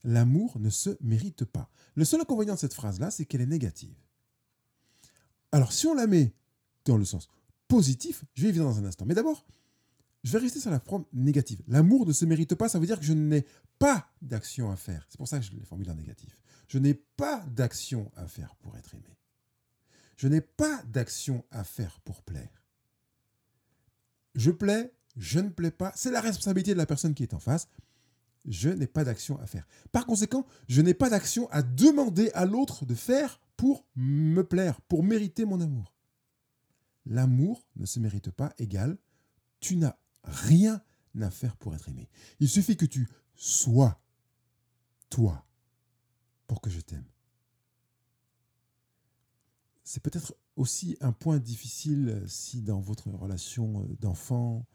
L'amour 0.03 0.59
ne 0.59 0.69
se 0.69 0.97
mérite 1.01 1.45
pas. 1.45 1.69
Le 1.95 2.05
seul 2.05 2.21
inconvénient 2.21 2.55
de 2.55 2.59
cette 2.59 2.73
phrase-là, 2.73 3.11
c'est 3.11 3.25
qu'elle 3.25 3.41
est 3.41 3.45
négative. 3.45 3.95
Alors, 5.51 5.73
si 5.73 5.85
on 5.87 5.93
la 5.93 6.07
met 6.07 6.33
dans 6.85 6.97
le 6.97 7.05
sens 7.05 7.27
positif, 7.67 8.25
je 8.33 8.43
vais 8.43 8.49
y 8.49 8.51
venir 8.51 8.65
dans 8.65 8.79
un 8.79 8.85
instant. 8.85 9.05
Mais 9.05 9.13
d'abord, 9.13 9.45
je 10.23 10.31
vais 10.31 10.39
rester 10.39 10.59
sur 10.59 10.71
la 10.71 10.79
forme 10.79 11.05
négative. 11.13 11.61
L'amour 11.67 12.05
ne 12.05 12.13
se 12.13 12.25
mérite 12.25 12.55
pas, 12.55 12.69
ça 12.69 12.79
veut 12.79 12.85
dire 12.85 12.99
que 12.99 13.05
je 13.05 13.13
n'ai 13.13 13.45
pas 13.79 14.11
d'action 14.21 14.71
à 14.71 14.75
faire. 14.75 15.05
C'est 15.09 15.17
pour 15.17 15.27
ça 15.27 15.39
que 15.39 15.45
je 15.45 15.51
l'ai 15.51 15.63
formulé 15.63 15.89
en 15.89 15.95
négatif. 15.95 16.37
Je 16.67 16.77
n'ai 16.79 16.93
pas 16.93 17.43
d'action 17.47 18.11
à 18.15 18.27
faire 18.27 18.55
pour 18.57 18.77
être 18.77 18.93
aimé. 18.93 19.17
Je 20.17 20.27
n'ai 20.27 20.41
pas 20.41 20.83
d'action 20.83 21.43
à 21.49 21.63
faire 21.63 21.99
pour 22.01 22.21
plaire. 22.21 22.63
Je 24.35 24.51
plais, 24.51 24.93
je 25.17 25.39
ne 25.39 25.49
plais 25.49 25.71
pas. 25.71 25.91
C'est 25.95 26.11
la 26.11 26.21
responsabilité 26.21 26.73
de 26.73 26.77
la 26.77 26.85
personne 26.85 27.13
qui 27.13 27.23
est 27.23 27.33
en 27.33 27.39
face. 27.39 27.67
Je 28.45 28.69
n'ai 28.69 28.87
pas 28.87 29.03
d'action 29.03 29.39
à 29.39 29.45
faire. 29.45 29.67
Par 29.91 30.05
conséquent, 30.05 30.45
je 30.67 30.81
n'ai 30.81 30.93
pas 30.93 31.09
d'action 31.09 31.49
à 31.51 31.61
demander 31.61 32.31
à 32.33 32.45
l'autre 32.45 32.85
de 32.85 32.95
faire 32.95 33.39
pour 33.55 33.85
me 33.95 34.41
plaire, 34.41 34.81
pour 34.81 35.03
mériter 35.03 35.45
mon 35.45 35.61
amour. 35.61 35.95
L'amour 37.05 37.67
ne 37.75 37.85
se 37.85 37.99
mérite 37.99 38.31
pas 38.31 38.53
égal. 38.57 38.97
Tu 39.59 39.77
n'as 39.77 39.95
rien 40.23 40.81
à 41.19 41.29
faire 41.29 41.55
pour 41.57 41.75
être 41.75 41.89
aimé. 41.89 42.09
Il 42.39 42.49
suffit 42.49 42.77
que 42.77 42.85
tu 42.85 43.07
sois 43.35 44.01
toi 45.09 45.45
pour 46.47 46.61
que 46.61 46.69
je 46.69 46.79
t'aime. 46.79 47.05
C'est 49.83 50.01
peut-être 50.01 50.35
aussi 50.55 50.97
un 51.01 51.11
point 51.11 51.37
difficile 51.37 52.23
si 52.27 52.61
dans 52.61 52.79
votre 52.79 53.09
relation 53.09 53.87
d'enfant, 53.99 54.65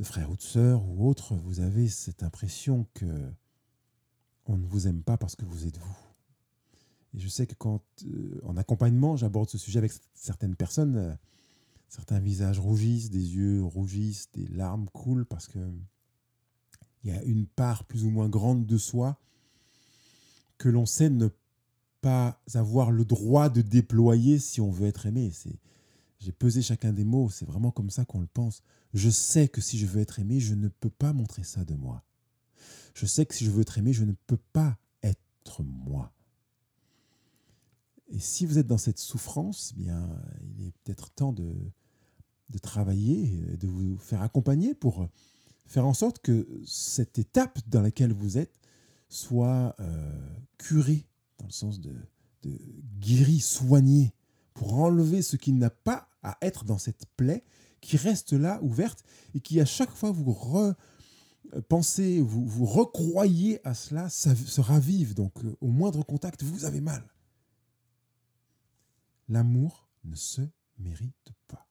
de 0.00 0.04
frère 0.04 0.30
ou 0.30 0.36
de 0.36 0.40
sœur 0.40 0.82
ou 0.88 1.06
autre, 1.06 1.34
vous 1.34 1.60
avez 1.60 1.86
cette 1.86 2.22
impression 2.22 2.86
que 2.94 3.04
on 4.46 4.56
ne 4.56 4.64
vous 4.64 4.88
aime 4.88 5.02
pas 5.02 5.18
parce 5.18 5.36
que 5.36 5.44
vous 5.44 5.66
êtes 5.66 5.76
vous. 5.76 5.98
Et 7.12 7.20
je 7.20 7.28
sais 7.28 7.46
que 7.46 7.54
quand, 7.54 7.82
euh, 8.06 8.40
en 8.44 8.56
accompagnement, 8.56 9.16
j'aborde 9.16 9.50
ce 9.50 9.58
sujet 9.58 9.78
avec 9.78 9.92
certaines 10.14 10.56
personnes, 10.56 10.96
euh, 10.96 11.14
certains 11.88 12.18
visages 12.18 12.58
rougissent, 12.58 13.10
des 13.10 13.36
yeux 13.36 13.62
rougissent, 13.62 14.30
des 14.32 14.46
larmes 14.46 14.88
coulent 14.94 15.26
parce 15.26 15.46
que 15.46 15.58
il 17.04 17.12
y 17.12 17.14
a 17.14 17.22
une 17.24 17.46
part 17.46 17.84
plus 17.84 18.04
ou 18.04 18.10
moins 18.10 18.30
grande 18.30 18.64
de 18.64 18.78
soi 18.78 19.18
que 20.56 20.70
l'on 20.70 20.86
sait 20.86 21.10
ne 21.10 21.28
pas 22.00 22.40
avoir 22.54 22.90
le 22.90 23.04
droit 23.04 23.50
de 23.50 23.60
déployer 23.60 24.38
si 24.38 24.62
on 24.62 24.70
veut 24.70 24.86
être 24.86 25.04
aimé. 25.04 25.30
C'est, 25.34 25.58
j'ai 26.20 26.32
pesé 26.32 26.60
chacun 26.60 26.92
des 26.92 27.04
mots, 27.04 27.30
c'est 27.30 27.46
vraiment 27.46 27.70
comme 27.70 27.90
ça 27.90 28.04
qu'on 28.04 28.20
le 28.20 28.26
pense. 28.26 28.62
Je 28.92 29.08
sais 29.08 29.48
que 29.48 29.60
si 29.60 29.78
je 29.78 29.86
veux 29.86 30.00
être 30.00 30.18
aimé, 30.18 30.38
je 30.38 30.54
ne 30.54 30.68
peux 30.68 30.90
pas 30.90 31.12
montrer 31.12 31.44
ça 31.44 31.64
de 31.64 31.74
moi. 31.74 32.04
Je 32.94 33.06
sais 33.06 33.24
que 33.24 33.34
si 33.34 33.44
je 33.44 33.50
veux 33.50 33.62
être 33.62 33.78
aimé, 33.78 33.92
je 33.92 34.04
ne 34.04 34.12
peux 34.26 34.38
pas 34.52 34.78
être 35.02 35.62
moi. 35.62 36.12
Et 38.08 38.18
si 38.18 38.44
vous 38.44 38.58
êtes 38.58 38.66
dans 38.66 38.78
cette 38.78 38.98
souffrance, 38.98 39.72
eh 39.74 39.80
bien, 39.80 40.08
il 40.42 40.66
est 40.66 40.72
peut-être 40.84 41.10
temps 41.10 41.32
de, 41.32 41.54
de 42.50 42.58
travailler, 42.58 43.56
de 43.56 43.66
vous 43.66 43.96
faire 43.96 44.20
accompagner 44.20 44.74
pour 44.74 45.08
faire 45.66 45.86
en 45.86 45.94
sorte 45.94 46.18
que 46.18 46.46
cette 46.66 47.18
étape 47.18 47.60
dans 47.68 47.80
laquelle 47.80 48.12
vous 48.12 48.36
êtes 48.36 48.52
soit 49.08 49.74
euh, 49.80 50.36
curée, 50.58 51.06
dans 51.38 51.46
le 51.46 51.52
sens 51.52 51.80
de, 51.80 51.94
de 52.42 53.38
soignée, 53.38 54.12
pour 54.52 54.74
enlever 54.74 55.22
ce 55.22 55.36
qui 55.36 55.52
n'a 55.52 55.70
pas 55.70 56.09
à 56.22 56.36
être 56.42 56.64
dans 56.64 56.78
cette 56.78 57.06
plaie 57.16 57.44
qui 57.80 57.96
reste 57.96 58.32
là 58.32 58.60
ouverte 58.62 59.04
et 59.34 59.40
qui 59.40 59.60
à 59.60 59.64
chaque 59.64 59.90
fois 59.90 60.10
vous 60.10 60.32
repensez, 61.52 62.20
vous, 62.20 62.46
vous 62.46 62.66
recroyez 62.66 63.66
à 63.66 63.74
cela, 63.74 64.08
se 64.10 64.60
ravive. 64.60 65.14
Donc 65.14 65.44
euh, 65.44 65.56
au 65.60 65.68
moindre 65.68 66.04
contact, 66.04 66.42
vous 66.42 66.64
avez 66.64 66.80
mal. 66.80 67.04
L'amour 69.28 69.88
ne 70.04 70.14
se 70.14 70.42
mérite 70.78 71.32
pas. 71.46 71.68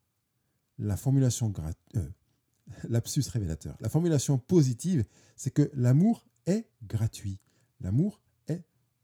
La 0.78 0.96
formulation 0.96 1.54
euh, 1.96 2.10
lapsus 2.90 3.24
révélateur. 3.30 3.76
La 3.82 3.90
formulation 3.90 4.38
positive, 4.38 5.06
c'est 5.36 5.52
que 5.52 5.70
l'amour 5.74 6.26
est 6.46 6.70
gratuit. 6.84 7.40
L'amour 7.82 8.22
est 8.48 8.64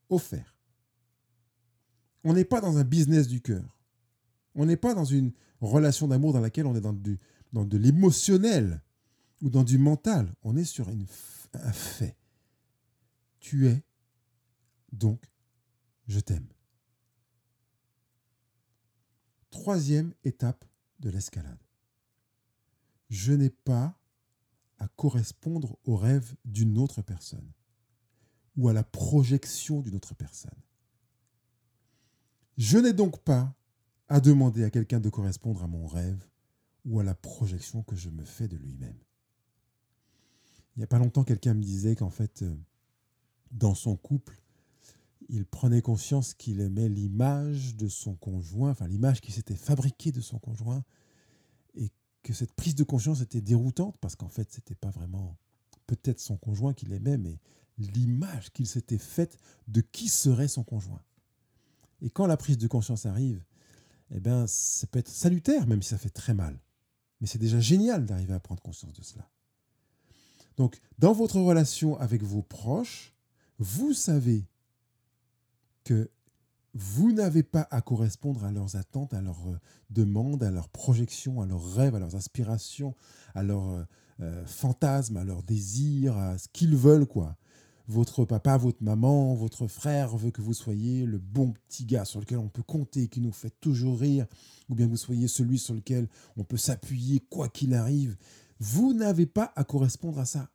offert. 0.09 0.55
On 2.23 2.33
n'est 2.33 2.45
pas 2.45 2.61
dans 2.61 2.77
un 2.77 2.83
business 2.83 3.27
du 3.27 3.41
cœur. 3.41 3.77
On 4.55 4.65
n'est 4.65 4.77
pas 4.77 4.93
dans 4.93 5.05
une 5.05 5.31
relation 5.61 6.07
d'amour 6.07 6.33
dans 6.33 6.39
laquelle 6.39 6.65
on 6.65 6.75
est 6.75 6.81
dans, 6.81 6.93
du, 6.93 7.19
dans 7.53 7.65
de 7.65 7.77
l'émotionnel 7.77 8.81
ou 9.41 9.49
dans 9.49 9.63
du 9.63 9.77
mental. 9.77 10.33
On 10.43 10.55
est 10.55 10.65
sur 10.65 10.87
un 10.89 11.71
fait. 11.71 12.17
Tu 13.39 13.67
es, 13.67 13.83
donc 14.91 15.23
je 16.07 16.19
t'aime. 16.19 16.47
Troisième 19.51 20.13
étape 20.23 20.65
de 20.99 21.09
l'escalade. 21.09 21.59
Je 23.09 23.33
n'ai 23.33 23.49
pas 23.49 23.97
à 24.79 24.87
correspondre 24.87 25.77
au 25.85 25.95
rêve 25.95 26.35
d'une 26.43 26.77
autre 26.77 27.01
personne 27.01 27.51
ou 28.57 28.69
à 28.69 28.73
la 28.73 28.83
projection 28.83 29.81
d'une 29.81 29.95
autre 29.95 30.15
personne. 30.15 30.59
Je 32.57 32.77
n'ai 32.77 32.93
donc 32.93 33.19
pas 33.19 33.53
à 34.07 34.19
demander 34.19 34.63
à 34.63 34.69
quelqu'un 34.69 34.99
de 34.99 35.09
correspondre 35.09 35.63
à 35.63 35.67
mon 35.67 35.87
rêve 35.87 36.23
ou 36.85 36.99
à 36.99 37.03
la 37.03 37.15
projection 37.15 37.83
que 37.83 37.95
je 37.95 38.09
me 38.09 38.23
fais 38.23 38.47
de 38.47 38.57
lui-même. 38.57 38.97
Il 40.75 40.79
n'y 40.79 40.83
a 40.83 40.87
pas 40.87 40.99
longtemps, 40.99 41.23
quelqu'un 41.23 41.53
me 41.53 41.63
disait 41.63 41.95
qu'en 41.95 42.09
fait, 42.09 42.43
euh, 42.43 42.55
dans 43.51 43.75
son 43.75 43.95
couple, 43.95 44.41
il 45.29 45.45
prenait 45.45 45.81
conscience 45.81 46.33
qu'il 46.33 46.59
aimait 46.59 46.89
l'image 46.89 47.75
de 47.75 47.87
son 47.87 48.15
conjoint, 48.15 48.71
enfin 48.71 48.87
l'image 48.87 49.21
qui 49.21 49.31
s'était 49.31 49.55
fabriquée 49.55 50.11
de 50.11 50.21
son 50.21 50.37
conjoint, 50.37 50.83
et 51.75 51.89
que 52.21 52.33
cette 52.33 52.53
prise 52.53 52.75
de 52.75 52.83
conscience 52.83 53.21
était 53.21 53.41
déroutante 53.41 53.97
parce 53.99 54.15
qu'en 54.15 54.29
fait, 54.29 54.51
c'était 54.51 54.75
pas 54.75 54.91
vraiment 54.91 55.37
peut-être 55.87 56.19
son 56.19 56.37
conjoint 56.37 56.73
qu'il 56.73 56.93
aimait, 56.93 57.17
mais 57.17 57.39
l'image 57.77 58.51
qu'il 58.51 58.67
s'était 58.67 58.97
faite 58.97 59.37
de 59.67 59.81
qui 59.81 60.09
serait 60.09 60.47
son 60.47 60.63
conjoint. 60.63 61.01
Et 62.01 62.09
quand 62.09 62.27
la 62.27 62.37
prise 62.37 62.57
de 62.57 62.67
conscience 62.67 63.05
arrive, 63.05 63.43
eh 64.11 64.19
bien, 64.19 64.45
ça 64.47 64.87
peut 64.87 64.99
être 64.99 65.09
salutaire, 65.09 65.67
même 65.67 65.81
si 65.81 65.89
ça 65.89 65.97
fait 65.97 66.09
très 66.09 66.33
mal. 66.33 66.59
Mais 67.21 67.27
c'est 67.27 67.39
déjà 67.39 67.59
génial 67.59 68.05
d'arriver 68.05 68.33
à 68.33 68.39
prendre 68.39 68.61
conscience 68.61 68.93
de 68.93 69.03
cela. 69.03 69.29
Donc, 70.57 70.79
dans 70.99 71.13
votre 71.13 71.39
relation 71.39 71.97
avec 71.99 72.23
vos 72.23 72.41
proches, 72.41 73.13
vous 73.59 73.93
savez 73.93 74.45
que 75.83 76.09
vous 76.73 77.13
n'avez 77.13 77.41
pas 77.41 77.67
à 77.71 77.81
correspondre 77.81 78.43
à 78.43 78.51
leurs 78.51 78.75
attentes, 78.75 79.13
à 79.13 79.21
leurs 79.21 79.47
euh, 79.47 79.59
demandes, 79.89 80.43
à 80.43 80.51
leurs 80.51 80.67
projections, 80.67 81.41
à 81.41 81.45
leurs 81.45 81.73
rêves, 81.73 81.95
à 81.95 81.99
leurs 81.99 82.15
aspirations, 82.15 82.95
à 83.33 83.43
leurs 83.43 83.69
euh, 83.69 83.83
euh, 84.19 84.45
fantasmes, 84.45 85.15
à 85.15 85.23
leurs 85.23 85.41
désirs, 85.41 86.17
à 86.17 86.37
ce 86.37 86.49
qu'ils 86.49 86.75
veulent, 86.75 87.05
quoi. 87.05 87.37
Votre 87.87 88.25
papa, 88.25 88.57
votre 88.57 88.83
maman, 88.83 89.35
votre 89.35 89.67
frère 89.67 90.17
veut 90.17 90.31
que 90.31 90.41
vous 90.41 90.53
soyez 90.53 91.05
le 91.05 91.19
bon 91.19 91.51
petit 91.51 91.85
gars 91.85 92.05
sur 92.05 92.19
lequel 92.19 92.39
on 92.39 92.49
peut 92.49 92.63
compter, 92.63 93.07
qui 93.07 93.21
nous 93.21 93.31
fait 93.31 93.53
toujours 93.59 93.99
rire, 93.99 94.25
ou 94.69 94.75
bien 94.75 94.87
que 94.87 94.91
vous 94.91 94.97
soyez 94.97 95.27
celui 95.27 95.59
sur 95.59 95.75
lequel 95.75 96.07
on 96.35 96.43
peut 96.43 96.57
s'appuyer 96.57 97.19
quoi 97.19 97.47
qu'il 97.47 97.75
arrive. 97.75 98.17
Vous 98.59 98.93
n'avez 98.93 99.27
pas 99.27 99.53
à 99.55 99.63
correspondre 99.63 100.19
à 100.19 100.25
ça. 100.25 100.49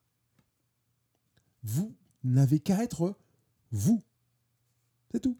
Vous 1.62 1.94
n'avez 2.24 2.58
qu'à 2.58 2.82
être 2.82 3.16
vous. 3.70 4.02
C'est 5.12 5.20
tout. 5.20 5.38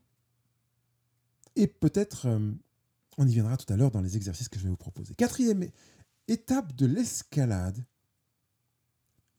Et 1.57 1.66
peut-être, 1.66 2.26
euh, 2.26 2.53
on 3.18 3.26
y 3.26 3.33
viendra 3.33 3.57
tout 3.57 3.70
à 3.72 3.76
l'heure 3.76 3.90
dans 3.90 4.00
les 4.00 4.16
exercices 4.16 4.48
que 4.48 4.59
je 4.59 4.64
vais 4.64 4.70
vous 4.70 4.76
proposer. 4.76 5.14
Quatrième 5.14 5.68
étape 6.29 6.74
de 6.76 6.87
l'escalade, 6.87 7.85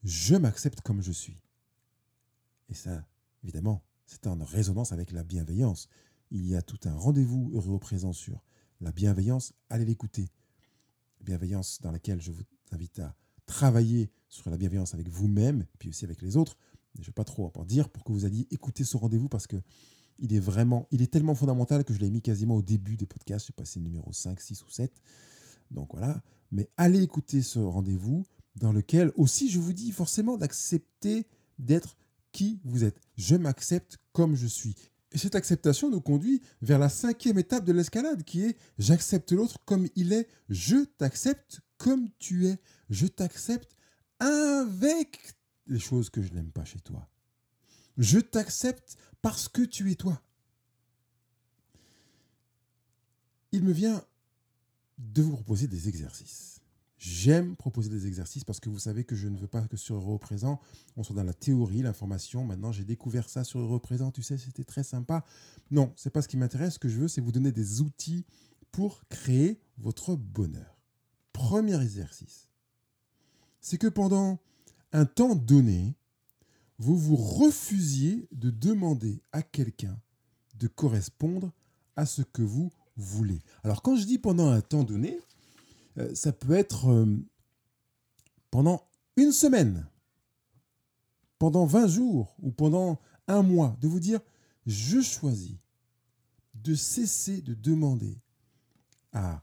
je 0.04 0.36
m'accepte 0.36 0.82
comme 0.82 1.02
je 1.02 1.12
suis. 1.12 1.41
Et 2.72 2.74
ça, 2.74 3.04
évidemment, 3.44 3.82
c'est 4.06 4.26
en 4.26 4.42
résonance 4.42 4.92
avec 4.92 5.12
la 5.12 5.24
bienveillance. 5.24 5.90
Il 6.30 6.46
y 6.46 6.56
a 6.56 6.62
tout 6.62 6.78
un 6.86 6.94
rendez-vous 6.94 7.50
heureux 7.52 7.74
au 7.74 7.78
présent 7.78 8.14
sur 8.14 8.42
la 8.80 8.92
bienveillance, 8.92 9.52
allez 9.68 9.84
l'écouter. 9.84 10.30
bienveillance 11.20 11.82
dans 11.82 11.92
laquelle 11.92 12.22
je 12.22 12.32
vous 12.32 12.44
invite 12.70 12.98
à 13.00 13.14
travailler 13.44 14.10
sur 14.30 14.48
la 14.48 14.56
bienveillance 14.56 14.94
avec 14.94 15.10
vous-même, 15.10 15.66
puis 15.78 15.90
aussi 15.90 16.06
avec 16.06 16.22
les 16.22 16.38
autres. 16.38 16.56
Je 16.94 17.02
ne 17.02 17.04
vais 17.04 17.12
pas 17.12 17.24
trop 17.24 17.52
en 17.54 17.64
dire 17.66 17.90
pour 17.90 18.04
que 18.04 18.12
vous 18.12 18.24
alliez 18.24 18.48
écouter 18.50 18.84
ce 18.84 18.96
rendez-vous 18.96 19.28
parce 19.28 19.46
que 19.46 19.60
il 20.18 20.32
est 20.32 20.40
vraiment, 20.40 20.88
tellement 21.10 21.34
fondamental 21.34 21.84
que 21.84 21.92
je 21.92 21.98
l'ai 21.98 22.08
mis 22.08 22.22
quasiment 22.22 22.56
au 22.56 22.62
début 22.62 22.96
des 22.96 23.06
podcasts. 23.06 23.44
Je 23.44 23.46
sais 23.48 23.52
pas 23.52 23.66
si 23.66 23.72
c'est 23.72 23.80
numéro 23.80 24.14
5, 24.14 24.40
6 24.40 24.64
ou 24.64 24.70
7. 24.70 24.90
Donc 25.70 25.90
voilà. 25.92 26.22
Mais 26.50 26.70
allez 26.78 27.02
écouter 27.02 27.42
ce 27.42 27.58
rendez-vous 27.58 28.24
dans 28.56 28.72
lequel 28.72 29.12
aussi 29.16 29.50
je 29.50 29.58
vous 29.58 29.74
dis 29.74 29.92
forcément 29.92 30.38
d'accepter 30.38 31.26
d'être 31.58 31.98
qui 32.32 32.60
vous 32.64 32.84
êtes. 32.84 33.00
Je 33.16 33.36
m'accepte 33.36 33.98
comme 34.12 34.34
je 34.34 34.46
suis. 34.46 34.74
Et 35.12 35.18
cette 35.18 35.34
acceptation 35.34 35.90
nous 35.90 36.00
conduit 36.00 36.40
vers 36.62 36.78
la 36.78 36.88
cinquième 36.88 37.38
étape 37.38 37.64
de 37.64 37.72
l'escalade 37.72 38.24
qui 38.24 38.44
est 38.44 38.56
j'accepte 38.78 39.32
l'autre 39.32 39.58
comme 39.64 39.86
il 39.94 40.12
est, 40.12 40.26
je 40.48 40.84
t'accepte 40.96 41.60
comme 41.76 42.08
tu 42.18 42.46
es, 42.46 42.58
je 42.88 43.06
t'accepte 43.06 43.76
avec 44.18 45.34
les 45.66 45.78
choses 45.78 46.08
que 46.08 46.22
je 46.22 46.32
n'aime 46.32 46.50
pas 46.50 46.64
chez 46.64 46.80
toi. 46.80 47.08
Je 47.98 48.18
t'accepte 48.18 48.96
parce 49.20 49.48
que 49.48 49.62
tu 49.62 49.90
es 49.90 49.96
toi. 49.96 50.22
Il 53.52 53.62
me 53.62 53.72
vient 53.72 54.02
de 54.98 55.22
vous 55.22 55.32
proposer 55.32 55.66
des 55.66 55.88
exercices. 55.88 56.51
J'aime 57.04 57.56
proposer 57.56 57.90
des 57.90 58.06
exercices 58.06 58.44
parce 58.44 58.60
que 58.60 58.70
vous 58.70 58.78
savez 58.78 59.02
que 59.02 59.16
je 59.16 59.26
ne 59.26 59.36
veux 59.36 59.48
pas 59.48 59.62
que 59.62 59.76
sur 59.76 59.96
Euro 59.96 60.18
Présent, 60.18 60.60
on 60.96 61.02
soit 61.02 61.16
dans 61.16 61.24
la 61.24 61.34
théorie, 61.34 61.82
l'information. 61.82 62.44
Maintenant, 62.44 62.70
j'ai 62.70 62.84
découvert 62.84 63.28
ça 63.28 63.42
sur 63.42 63.58
Euro 63.58 63.80
Présent, 63.80 64.12
tu 64.12 64.22
sais, 64.22 64.38
c'était 64.38 64.62
très 64.62 64.84
sympa. 64.84 65.24
Non, 65.72 65.92
c'est 65.96 66.10
pas 66.10 66.22
ce 66.22 66.28
qui 66.28 66.36
m'intéresse. 66.36 66.74
Ce 66.74 66.78
que 66.78 66.88
je 66.88 66.98
veux, 66.98 67.08
c'est 67.08 67.20
vous 67.20 67.32
donner 67.32 67.50
des 67.50 67.80
outils 67.80 68.24
pour 68.70 69.02
créer 69.08 69.58
votre 69.78 70.14
bonheur. 70.14 70.78
Premier 71.32 71.82
exercice, 71.82 72.46
c'est 73.60 73.78
que 73.78 73.88
pendant 73.88 74.38
un 74.92 75.04
temps 75.04 75.34
donné, 75.34 75.96
vous 76.78 76.96
vous 76.96 77.16
refusiez 77.16 78.28
de 78.30 78.50
demander 78.50 79.20
à 79.32 79.42
quelqu'un 79.42 79.98
de 80.54 80.68
correspondre 80.68 81.50
à 81.96 82.06
ce 82.06 82.22
que 82.22 82.42
vous 82.42 82.70
voulez. 82.96 83.40
Alors 83.64 83.82
quand 83.82 83.96
je 83.96 84.04
dis 84.04 84.18
pendant 84.18 84.50
un 84.50 84.60
temps 84.60 84.84
donné, 84.84 85.18
ça 86.14 86.32
peut 86.32 86.54
être 86.54 86.90
euh, 86.90 87.06
pendant 88.50 88.86
une 89.16 89.32
semaine, 89.32 89.86
pendant 91.38 91.66
20 91.66 91.86
jours 91.86 92.34
ou 92.40 92.50
pendant 92.50 93.00
un 93.28 93.42
mois, 93.42 93.76
de 93.80 93.88
vous 93.88 94.00
dire, 94.00 94.20
je 94.66 95.00
choisis 95.00 95.56
de 96.54 96.74
cesser 96.74 97.40
de 97.40 97.54
demander 97.54 98.18
à 99.12 99.42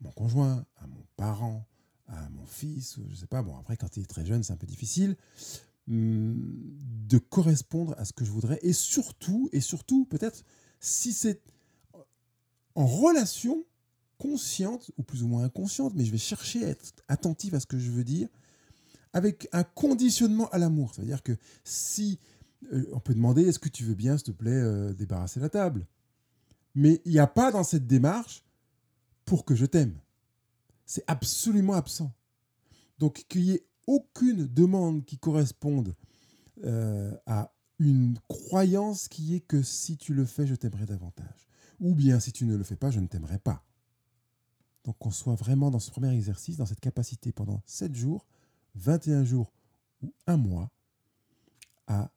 mon 0.00 0.10
conjoint, 0.10 0.64
à 0.76 0.86
mon 0.86 1.04
parent, 1.16 1.66
à 2.08 2.28
mon 2.30 2.46
fils, 2.46 2.96
je 2.96 3.10
ne 3.10 3.14
sais 3.14 3.26
pas, 3.26 3.42
bon 3.42 3.56
après 3.56 3.76
quand 3.76 3.96
il 3.96 4.02
est 4.02 4.06
très 4.06 4.24
jeune 4.24 4.42
c'est 4.42 4.52
un 4.52 4.56
peu 4.56 4.66
difficile, 4.66 5.16
hum, 5.88 6.36
de 7.08 7.18
correspondre 7.18 7.94
à 7.98 8.04
ce 8.04 8.12
que 8.12 8.24
je 8.24 8.30
voudrais. 8.30 8.58
Et 8.62 8.72
surtout, 8.72 9.48
et 9.52 9.60
surtout 9.60 10.04
peut-être 10.06 10.42
si 10.80 11.12
c'est 11.12 11.42
en 12.74 12.86
relation 12.86 13.64
consciente, 14.18 14.90
ou 14.98 15.02
plus 15.02 15.22
ou 15.22 15.28
moins 15.28 15.44
inconsciente, 15.44 15.94
mais 15.94 16.04
je 16.04 16.12
vais 16.12 16.18
chercher 16.18 16.64
à 16.64 16.68
être 16.68 16.92
attentive 17.08 17.54
à 17.54 17.60
ce 17.60 17.66
que 17.66 17.78
je 17.78 17.90
veux 17.90 18.04
dire, 18.04 18.28
avec 19.12 19.48
un 19.52 19.64
conditionnement 19.64 20.48
à 20.50 20.58
l'amour. 20.58 20.94
C'est-à-dire 20.94 21.22
que 21.22 21.36
si 21.64 22.18
euh, 22.72 22.86
on 22.92 23.00
peut 23.00 23.14
demander 23.14 23.42
est-ce 23.42 23.58
que 23.58 23.68
tu 23.68 23.84
veux 23.84 23.94
bien, 23.94 24.16
s'il 24.16 24.26
te 24.26 24.30
plaît, 24.32 24.50
euh, 24.50 24.92
débarrasser 24.92 25.40
la 25.40 25.48
table? 25.48 25.86
Mais 26.74 27.00
il 27.04 27.12
n'y 27.12 27.18
a 27.18 27.26
pas 27.26 27.50
dans 27.50 27.64
cette 27.64 27.86
démarche 27.86 28.44
pour 29.24 29.44
que 29.44 29.54
je 29.54 29.66
t'aime. 29.66 29.94
C'est 30.84 31.04
absolument 31.06 31.74
absent. 31.74 32.12
Donc 32.98 33.24
qu'il 33.28 33.42
n'y 33.42 33.52
ait 33.52 33.66
aucune 33.86 34.46
demande 34.46 35.04
qui 35.04 35.18
corresponde 35.18 35.94
euh, 36.64 37.12
à 37.26 37.52
une 37.78 38.18
croyance 38.28 39.08
qui 39.08 39.34
est 39.34 39.40
que 39.40 39.62
si 39.62 39.96
tu 39.96 40.14
le 40.14 40.24
fais, 40.24 40.46
je 40.46 40.54
t'aimerai 40.54 40.86
davantage. 40.86 41.48
Ou 41.80 41.94
bien 41.94 42.20
si 42.20 42.32
tu 42.32 42.46
ne 42.46 42.56
le 42.56 42.64
fais 42.64 42.76
pas, 42.76 42.90
je 42.90 43.00
ne 43.00 43.06
t'aimerai 43.06 43.38
pas. 43.38 43.65
Donc 44.86 44.96
qu'on 44.98 45.10
soit 45.10 45.34
vraiment 45.34 45.70
dans 45.70 45.80
ce 45.80 45.90
premier 45.90 46.14
exercice, 46.14 46.56
dans 46.56 46.64
cette 46.64 46.80
capacité 46.80 47.32
pendant 47.32 47.60
7 47.66 47.94
jours, 47.94 48.24
21 48.76 49.24
jours 49.24 49.52
ou 50.02 50.12
un 50.28 50.36
mois, 50.36 50.70
à 51.88 52.10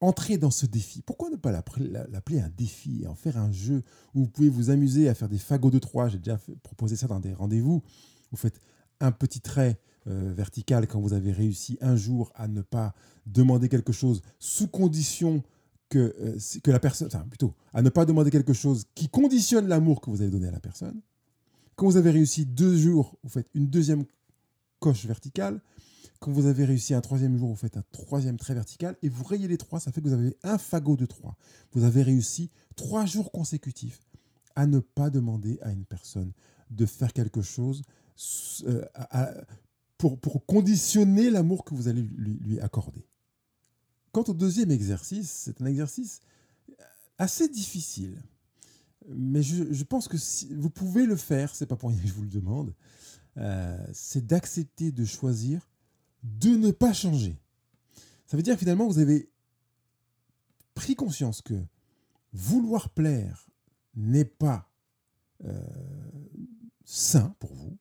entrer 0.00 0.36
dans 0.36 0.50
ce 0.50 0.66
défi. 0.66 1.02
Pourquoi 1.02 1.30
ne 1.30 1.36
pas 1.36 1.52
l'appeler 1.52 2.40
un 2.40 2.50
défi 2.50 3.02
et 3.02 3.06
en 3.06 3.14
faire 3.14 3.38
un 3.38 3.52
jeu 3.52 3.84
où 4.14 4.22
vous 4.22 4.28
pouvez 4.28 4.48
vous 4.48 4.70
amuser 4.70 5.08
à 5.08 5.14
faire 5.14 5.28
des 5.28 5.38
fagots 5.38 5.70
de 5.70 5.78
3 5.78 6.08
J'ai 6.08 6.18
déjà 6.18 6.38
proposé 6.64 6.96
ça 6.96 7.06
dans 7.06 7.20
des 7.20 7.32
rendez-vous. 7.32 7.82
Vous 8.32 8.36
faites 8.36 8.60
un 9.00 9.12
petit 9.12 9.40
trait 9.40 9.78
euh, 10.08 10.32
vertical 10.34 10.88
quand 10.88 11.00
vous 11.00 11.12
avez 11.12 11.30
réussi 11.30 11.78
un 11.80 11.96
jour 11.96 12.32
à 12.34 12.48
ne 12.48 12.60
pas 12.60 12.92
demander 13.26 13.68
quelque 13.68 13.92
chose 13.92 14.20
sous 14.40 14.66
condition 14.66 15.42
que, 15.88 16.14
euh, 16.20 16.38
que 16.62 16.70
la 16.72 16.80
personne, 16.80 17.06
enfin 17.06 17.24
plutôt, 17.28 17.54
à 17.72 17.82
ne 17.82 17.88
pas 17.88 18.04
demander 18.04 18.30
quelque 18.30 18.52
chose 18.52 18.84
qui 18.96 19.08
conditionne 19.08 19.68
l'amour 19.68 20.00
que 20.00 20.10
vous 20.10 20.20
allez 20.22 20.30
donner 20.30 20.48
à 20.48 20.52
la 20.52 20.60
personne. 20.60 21.00
Quand 21.76 21.86
vous 21.86 21.96
avez 21.96 22.10
réussi 22.10 22.46
deux 22.46 22.76
jours, 22.76 23.18
vous 23.22 23.30
faites 23.30 23.48
une 23.54 23.66
deuxième 23.66 24.04
coche 24.78 25.06
verticale. 25.06 25.60
Quand 26.20 26.30
vous 26.32 26.46
avez 26.46 26.64
réussi 26.64 26.94
un 26.94 27.00
troisième 27.00 27.36
jour, 27.36 27.48
vous 27.48 27.56
faites 27.56 27.76
un 27.76 27.84
troisième 27.92 28.36
trait 28.36 28.54
vertical 28.54 28.96
et 29.02 29.08
vous 29.08 29.24
rayez 29.24 29.48
les 29.48 29.58
trois. 29.58 29.80
Ça 29.80 29.92
fait 29.92 30.00
que 30.00 30.08
vous 30.08 30.14
avez 30.14 30.36
un 30.42 30.58
fagot 30.58 30.96
de 30.96 31.06
trois. 31.06 31.36
Vous 31.72 31.84
avez 31.84 32.02
réussi 32.02 32.50
trois 32.76 33.04
jours 33.04 33.32
consécutifs 33.32 34.00
à 34.56 34.66
ne 34.66 34.78
pas 34.78 35.10
demander 35.10 35.58
à 35.62 35.72
une 35.72 35.84
personne 35.84 36.32
de 36.70 36.86
faire 36.86 37.12
quelque 37.12 37.42
chose 37.42 37.82
euh, 38.66 38.84
pour, 39.98 40.46
conditionner 40.46 41.30
l'amour 41.30 41.64
que 41.64 41.74
vous 41.74 41.88
allez 41.88 42.02
lui 42.02 42.60
accorder. 42.60 43.06
Quant 44.12 44.24
au 44.28 44.34
deuxième 44.34 44.70
exercice, 44.70 45.30
c'est 45.30 45.60
un 45.60 45.66
exercice 45.66 46.20
assez 47.18 47.48
difficile 47.48 48.22
mais 49.08 49.42
je, 49.42 49.84
pense 49.84 50.08
que 50.08 50.16
si 50.16 50.54
vous 50.54 50.70
pouvez 50.70 51.06
le 51.06 51.16
faire, 51.16 51.54
c'est 51.54 51.66
pas 51.66 51.76
pour 51.76 51.90
rien 51.90 51.98
que 51.98 52.06
je 52.08 52.12
vous 52.12 52.22
le 52.22 52.28
demande, 52.28 52.74
euh, 53.36 53.86
c'est 53.92 54.26
d'accepter 54.26 54.92
de 54.92 55.04
choisir 55.04 55.68
de 56.22 56.50
ne 56.50 56.70
pas 56.70 56.92
changer. 56.92 57.36
Ça 58.26 58.36
veut 58.36 58.42
dire 58.42 58.58
finalement 58.58 58.86
vous 58.86 58.98
avez 58.98 59.28
pris 60.74 60.94
conscience 60.94 61.42
que 61.42 61.54
vouloir 62.32 62.88
plaire 62.90 63.46
n'est 63.94 64.24
pas 64.24 64.70
euh, 65.44 65.60
sain 66.84 67.34
pour 67.38 67.52
vous, 67.54 67.76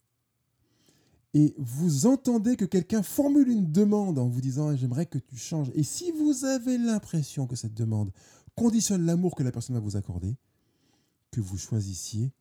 et 1.34 1.56
vous 1.58 2.06
entendez 2.06 2.56
que 2.56 2.66
quelqu'un 2.66 3.02
formule 3.02 3.48
une 3.48 3.72
demande 3.72 4.20
en 4.20 4.28
vous 4.28 4.42
disant 4.42 4.76
j'aimerais 4.76 5.08
que 5.08 5.18
tu 5.18 5.38
changes, 5.38 5.72
et 5.74 5.84
si 5.84 6.12
vous 6.12 6.46
avez 6.46 6.78
l'impression 6.78 7.48
que 7.48 7.56
cette 7.56 7.74
demande 7.74 8.12
conditionne 8.56 9.06
l'amour 9.06 9.36
que 9.36 9.44
la 9.44 9.52
personne 9.52 9.76
va 9.76 9.80
vous 9.80 9.96
accorder, 9.96 10.36
que 11.34 11.42
vous 11.42 11.58
choisissiez 11.58 12.32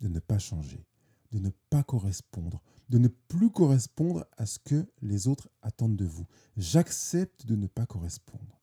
de 0.00 0.08
ne 0.08 0.18
pas 0.18 0.38
changer, 0.38 0.84
de 1.30 1.38
ne 1.38 1.50
pas 1.70 1.84
correspondre, 1.84 2.60
de 2.88 2.98
ne 2.98 3.08
plus 3.08 3.50
correspondre 3.50 4.26
à 4.36 4.46
ce 4.46 4.58
que 4.58 4.84
les 5.00 5.28
autres 5.28 5.48
attendent 5.62 5.96
de 5.96 6.04
vous. 6.04 6.26
J'accepte 6.56 7.46
de 7.46 7.54
ne 7.54 7.68
pas 7.68 7.86
correspondre. 7.86 8.60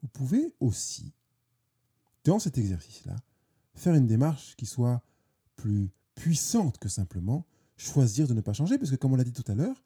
Vous 0.00 0.08
pouvez 0.08 0.54
aussi, 0.60 1.12
dans 2.24 2.38
cet 2.38 2.56
exercice-là, 2.56 3.16
faire 3.74 3.94
une 3.94 4.06
démarche 4.06 4.54
qui 4.56 4.64
soit 4.64 5.02
plus 5.56 5.90
puissante 6.14 6.78
que 6.78 6.88
simplement 6.88 7.44
choisir 7.76 8.28
de 8.28 8.34
ne 8.34 8.40
pas 8.40 8.52
changer, 8.52 8.78
parce 8.78 8.90
que 8.90 8.96
comme 8.96 9.12
on 9.12 9.16
l'a 9.16 9.24
dit 9.24 9.32
tout 9.32 9.50
à 9.50 9.54
l'heure, 9.54 9.82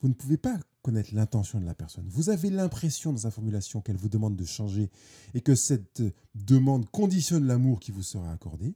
vous 0.00 0.08
ne 0.08 0.14
pouvez 0.14 0.38
pas 0.38 0.58
connaître 0.82 1.14
l'intention 1.14 1.60
de 1.60 1.64
la 1.64 1.74
personne. 1.74 2.06
Vous 2.08 2.28
avez 2.28 2.50
l'impression 2.50 3.12
dans 3.12 3.18
sa 3.18 3.30
formulation 3.30 3.80
qu'elle 3.80 3.96
vous 3.96 4.08
demande 4.08 4.36
de 4.36 4.44
changer 4.44 4.90
et 5.34 5.40
que 5.40 5.54
cette 5.54 6.02
demande 6.34 6.90
conditionne 6.90 7.46
l'amour 7.46 7.80
qui 7.80 7.92
vous 7.92 8.02
sera 8.02 8.32
accordé. 8.32 8.74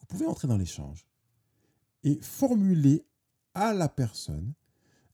Vous 0.00 0.06
pouvez 0.06 0.26
entrer 0.26 0.48
dans 0.48 0.56
l'échange 0.56 1.06
et 2.02 2.18
formuler 2.20 3.04
à 3.54 3.72
la 3.72 3.88
personne 3.88 4.52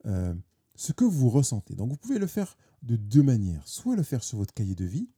euh, 0.07 0.35
ce 0.75 0.93
que 0.93 1.05
vous 1.05 1.29
ressentez. 1.29 1.75
Donc 1.75 1.91
vous 1.91 1.97
pouvez 1.97 2.19
le 2.19 2.27
faire 2.27 2.57
de 2.83 2.97
deux 2.97 3.23
manières. 3.23 3.67
Soit 3.67 3.97
le 3.97 4.03
faire 4.03 4.23
sur 4.23 4.39
votre 4.39 4.55
cahier 4.55 4.75
de 4.75 4.85
vie, 4.85 5.09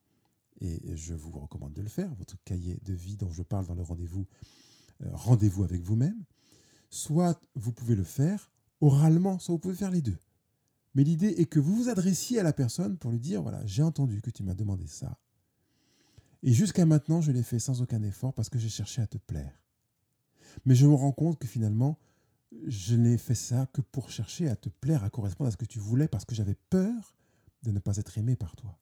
et 0.60 0.96
je 0.96 1.14
vous 1.14 1.30
recommande 1.30 1.72
de 1.72 1.82
le 1.82 1.88
faire, 1.88 2.14
votre 2.14 2.36
cahier 2.44 2.78
de 2.84 2.92
vie 2.92 3.16
dont 3.16 3.30
je 3.32 3.42
parle 3.42 3.66
dans 3.66 3.74
le 3.74 3.82
rendez-vous, 3.82 4.26
euh, 5.02 5.08
rendez-vous 5.12 5.64
avec 5.64 5.82
vous-même. 5.82 6.22
Soit 6.88 7.40
vous 7.56 7.72
pouvez 7.72 7.96
le 7.96 8.04
faire 8.04 8.51
oralement, 8.82 9.38
ça 9.38 9.52
vous 9.52 9.58
pouvez 9.58 9.74
faire 9.74 9.90
les 9.90 10.02
deux. 10.02 10.18
Mais 10.94 11.04
l'idée 11.04 11.34
est 11.38 11.46
que 11.46 11.60
vous 11.60 11.74
vous 11.74 11.88
adressiez 11.88 12.38
à 12.38 12.42
la 12.42 12.52
personne 12.52 12.98
pour 12.98 13.10
lui 13.10 13.20
dire, 13.20 13.40
voilà, 13.40 13.64
j'ai 13.64 13.82
entendu 13.82 14.20
que 14.20 14.30
tu 14.30 14.42
m'as 14.42 14.54
demandé 14.54 14.86
ça. 14.86 15.18
Et 16.42 16.52
jusqu'à 16.52 16.84
maintenant, 16.84 17.20
je 17.20 17.32
l'ai 17.32 17.42
fait 17.42 17.60
sans 17.60 17.80
aucun 17.80 18.02
effort 18.02 18.34
parce 18.34 18.50
que 18.50 18.58
j'ai 18.58 18.68
cherché 18.68 19.00
à 19.00 19.06
te 19.06 19.16
plaire. 19.16 19.58
Mais 20.66 20.74
je 20.74 20.86
me 20.86 20.94
rends 20.94 21.12
compte 21.12 21.38
que 21.38 21.46
finalement, 21.46 21.98
je 22.66 22.96
n'ai 22.96 23.16
fait 23.16 23.36
ça 23.36 23.66
que 23.72 23.80
pour 23.80 24.10
chercher 24.10 24.48
à 24.48 24.56
te 24.56 24.68
plaire, 24.68 25.04
à 25.04 25.10
correspondre 25.10 25.48
à 25.48 25.52
ce 25.52 25.56
que 25.56 25.64
tu 25.64 25.78
voulais, 25.78 26.08
parce 26.08 26.26
que 26.26 26.34
j'avais 26.34 26.56
peur 26.68 27.14
de 27.62 27.70
ne 27.70 27.78
pas 27.78 27.96
être 27.96 28.18
aimé 28.18 28.36
par 28.36 28.54
toi. 28.56 28.78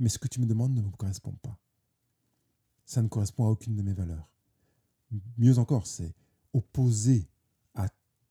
Mais 0.00 0.08
ce 0.08 0.18
que 0.18 0.26
tu 0.26 0.40
me 0.40 0.46
demandes 0.46 0.74
ne 0.74 0.80
me 0.80 0.90
correspond 0.90 1.32
pas. 1.42 1.58
Ça 2.86 3.02
ne 3.02 3.08
correspond 3.08 3.46
à 3.46 3.50
aucune 3.50 3.76
de 3.76 3.82
mes 3.82 3.92
valeurs. 3.92 4.28
Mieux 5.36 5.58
encore, 5.58 5.86
c'est 5.86 6.14
opposé 6.54 7.28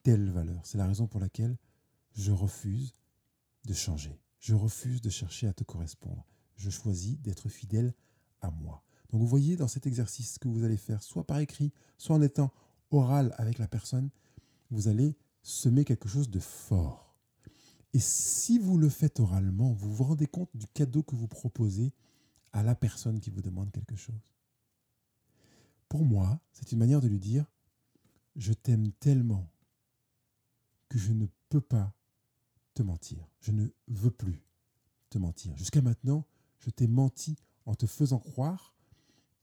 telle 0.08 0.30
valeur. 0.30 0.66
C'est 0.66 0.78
la 0.78 0.88
raison 0.88 1.06
pour 1.06 1.20
laquelle 1.20 1.58
je 2.14 2.32
refuse 2.32 2.94
de 3.66 3.74
changer. 3.74 4.18
Je 4.40 4.56
refuse 4.56 5.02
de 5.02 5.10
chercher 5.10 5.48
à 5.48 5.54
te 5.54 5.66
correspondre. 5.66 6.26
Je 6.56 6.70
choisis 6.70 7.20
d'être 7.20 7.50
fidèle 7.50 7.94
à 8.40 8.50
moi. 8.50 8.86
Donc 9.10 9.20
vous 9.20 9.28
voyez 9.28 9.58
dans 9.58 9.68
cet 9.68 9.86
exercice 9.86 10.38
que 10.38 10.48
vous 10.48 10.64
allez 10.64 10.78
faire, 10.78 11.04
soit 11.04 11.28
par 11.28 11.40
écrit, 11.40 11.74
soit 11.98 12.16
en 12.16 12.22
étant 12.22 12.54
oral 12.90 13.36
avec 13.38 13.58
la 13.58 13.68
personne, 13.68 14.10
vous 14.72 14.88
allez 14.88 15.18
semer 15.42 15.84
quelque 15.84 16.08
chose 16.08 16.30
de 16.30 16.40
fort. 16.40 17.14
Et 17.92 18.00
si 18.00 18.60
vous 18.60 18.78
le 18.78 18.88
faites 18.88 19.20
oralement, 19.20 19.74
vous 19.74 19.94
vous 19.94 20.06
rendez 20.06 20.28
compte 20.28 20.56
du 20.56 20.68
cadeau 20.68 21.04
que 21.04 21.18
vous 21.18 21.28
proposez 21.28 21.92
à 22.54 22.64
la 22.64 22.76
personne 22.76 23.20
qui 23.20 23.30
vous 23.30 23.42
demande 23.42 23.74
quelque 23.74 23.98
chose. 23.98 24.32
Pour 25.90 26.06
moi, 26.06 26.40
c'est 26.54 26.72
une 26.72 26.80
manière 26.80 27.02
de 27.02 27.10
lui 27.10 27.20
dire, 27.20 27.52
je 28.38 28.54
t'aime 28.54 28.94
tellement 29.02 29.50
que 30.90 30.98
je 30.98 31.12
ne 31.12 31.28
peux 31.50 31.62
pas 31.62 31.94
te 32.74 32.84
mentir. 32.84 33.28
Je 33.42 33.52
ne 33.52 33.68
veux 33.88 34.12
plus 34.12 34.42
te 35.10 35.18
mentir. 35.18 35.56
Jusqu'à 35.58 35.82
maintenant, 35.82 36.26
je 36.60 36.70
t'ai 36.70 36.88
menti 36.88 37.36
en 37.66 37.76
te 37.76 37.86
faisant 37.86 38.20
croire 38.20 38.74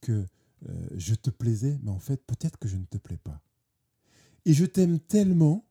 que 0.00 0.26
euh, 0.68 0.88
je 0.96 1.14
te 1.14 1.30
plaisais, 1.30 1.78
mais 1.82 1.90
en 1.90 1.98
fait, 1.98 2.24
peut-être 2.26 2.58
que 2.58 2.68
je 2.68 2.76
ne 2.76 2.84
te 2.84 2.98
plais 2.98 3.16
pas. 3.16 3.42
Et 4.44 4.52
je 4.52 4.64
t'aime 4.64 5.00
tellement 5.00 5.64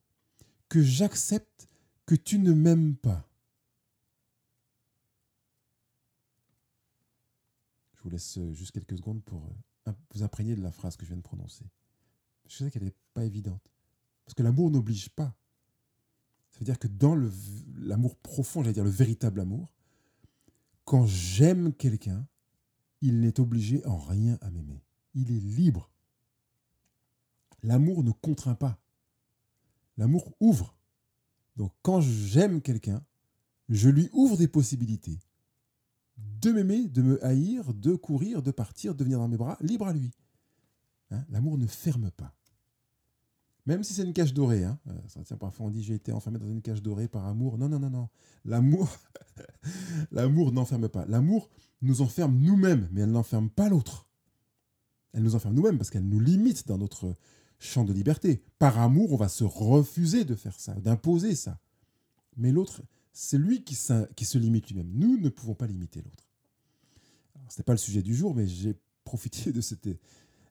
que 0.69 0.81
j'accepte 0.81 1.67
que 2.05 2.15
tu 2.15 2.39
ne 2.39 2.53
m'aimes 2.53 2.95
pas. 2.95 3.27
Je 7.95 8.03
vous 8.03 8.09
laisse 8.09 8.37
euh, 8.37 8.53
juste 8.53 8.71
quelques 8.71 8.97
secondes 8.97 9.23
pour 9.23 9.45
euh, 9.87 9.91
vous 10.13 10.23
imprégner 10.23 10.55
de 10.55 10.61
la 10.61 10.71
phrase 10.71 10.97
que 10.97 11.05
je 11.05 11.09
viens 11.09 11.17
de 11.17 11.21
prononcer. 11.21 11.65
Je 12.47 12.57
sais 12.57 12.71
qu'elle 12.71 12.83
n'est 12.83 12.95
pas 13.13 13.23
évidente. 13.23 13.61
Parce 14.25 14.33
que 14.33 14.43
l'amour 14.43 14.69
n'oblige 14.69 15.09
pas. 15.09 15.35
Ça 16.53 16.59
veut 16.59 16.65
dire 16.65 16.77
que 16.77 16.87
dans 16.87 17.15
l'amour 17.77 18.15
profond, 18.15 18.61
j'allais 18.61 18.73
dire 18.73 18.83
le 18.83 18.89
véritable 18.91 19.39
amour, 19.39 19.73
quand 20.85 21.05
j'aime 21.07 21.73
quelqu'un, 21.73 22.27
il 23.01 23.19
n'est 23.19 23.39
obligé 23.39 23.85
en 23.85 23.97
rien 23.97 24.37
à 24.41 24.51
m'aimer. 24.51 24.83
Il 25.15 25.31
est 25.31 25.39
libre. 25.39 25.89
L'amour 27.63 28.03
ne 28.03 28.11
contraint 28.11 28.55
pas. 28.55 28.79
L'amour 29.97 30.31
ouvre. 30.39 30.75
Donc 31.55 31.73
quand 31.81 32.01
j'aime 32.01 32.61
quelqu'un, 32.61 33.03
je 33.69 33.89
lui 33.89 34.09
ouvre 34.13 34.37
des 34.37 34.47
possibilités. 34.47 35.19
De 36.17 36.51
m'aimer, 36.51 36.87
de 36.87 37.01
me 37.01 37.25
haïr, 37.25 37.73
de 37.73 37.95
courir, 37.95 38.43
de 38.43 38.51
partir, 38.51 38.93
de 38.93 39.03
venir 39.03 39.17
dans 39.17 39.27
mes 39.27 39.37
bras, 39.37 39.57
libre 39.59 39.87
à 39.87 39.93
lui. 39.93 40.11
Hein, 41.09 41.25
l'amour 41.29 41.57
ne 41.57 41.65
ferme 41.65 42.11
pas. 42.11 42.35
Même 43.65 43.83
si 43.83 43.93
c'est 43.93 44.03
une 44.03 44.13
cage 44.13 44.33
dorée. 44.33 44.63
Hein. 44.63 44.77
Euh, 44.87 45.35
parfois 45.37 45.67
on 45.67 45.69
dit 45.69 45.83
j'ai 45.83 45.95
été 45.95 46.11
enfermé 46.11 46.39
dans 46.39 46.49
une 46.49 46.61
cage 46.61 46.81
dorée 46.81 47.07
par 47.07 47.25
amour. 47.27 47.57
Non, 47.57 47.69
non, 47.69 47.79
non, 47.79 47.89
non. 47.89 48.09
L'amour, 48.45 48.89
l'amour 50.11 50.51
n'enferme 50.51 50.89
pas. 50.89 51.05
L'amour 51.05 51.49
nous 51.81 52.01
enferme 52.01 52.37
nous-mêmes, 52.37 52.89
mais 52.91 53.01
elle 53.01 53.11
n'enferme 53.11 53.49
pas 53.49 53.69
l'autre. 53.69 54.07
Elle 55.13 55.23
nous 55.23 55.35
enferme 55.35 55.53
nous-mêmes 55.53 55.77
parce 55.77 55.89
qu'elle 55.89 56.07
nous 56.07 56.19
limite 56.19 56.67
dans 56.67 56.77
notre 56.77 57.15
champ 57.59 57.85
de 57.85 57.93
liberté. 57.93 58.43
Par 58.59 58.79
amour, 58.79 59.13
on 59.13 59.17
va 59.17 59.29
se 59.29 59.43
refuser 59.43 60.25
de 60.25 60.35
faire 60.35 60.59
ça, 60.59 60.73
d'imposer 60.73 61.35
ça. 61.35 61.59
Mais 62.35 62.51
l'autre, 62.51 62.81
c'est 63.13 63.37
lui 63.37 63.63
qui, 63.63 63.75
se 63.75 64.37
limite 64.37 64.67
lui-même. 64.69 64.91
Nous 64.93 65.17
ne 65.17 65.29
pouvons 65.29 65.53
pas 65.53 65.67
limiter 65.67 66.01
l'autre. 66.01 66.27
Ce 67.49 67.59
n'est 67.59 67.63
pas 67.63 67.73
le 67.73 67.77
sujet 67.77 68.01
du 68.01 68.15
jour, 68.15 68.33
mais 68.33 68.47
j'ai 68.47 68.75
profité 69.03 69.51
de 69.51 69.61
cet 69.61 69.87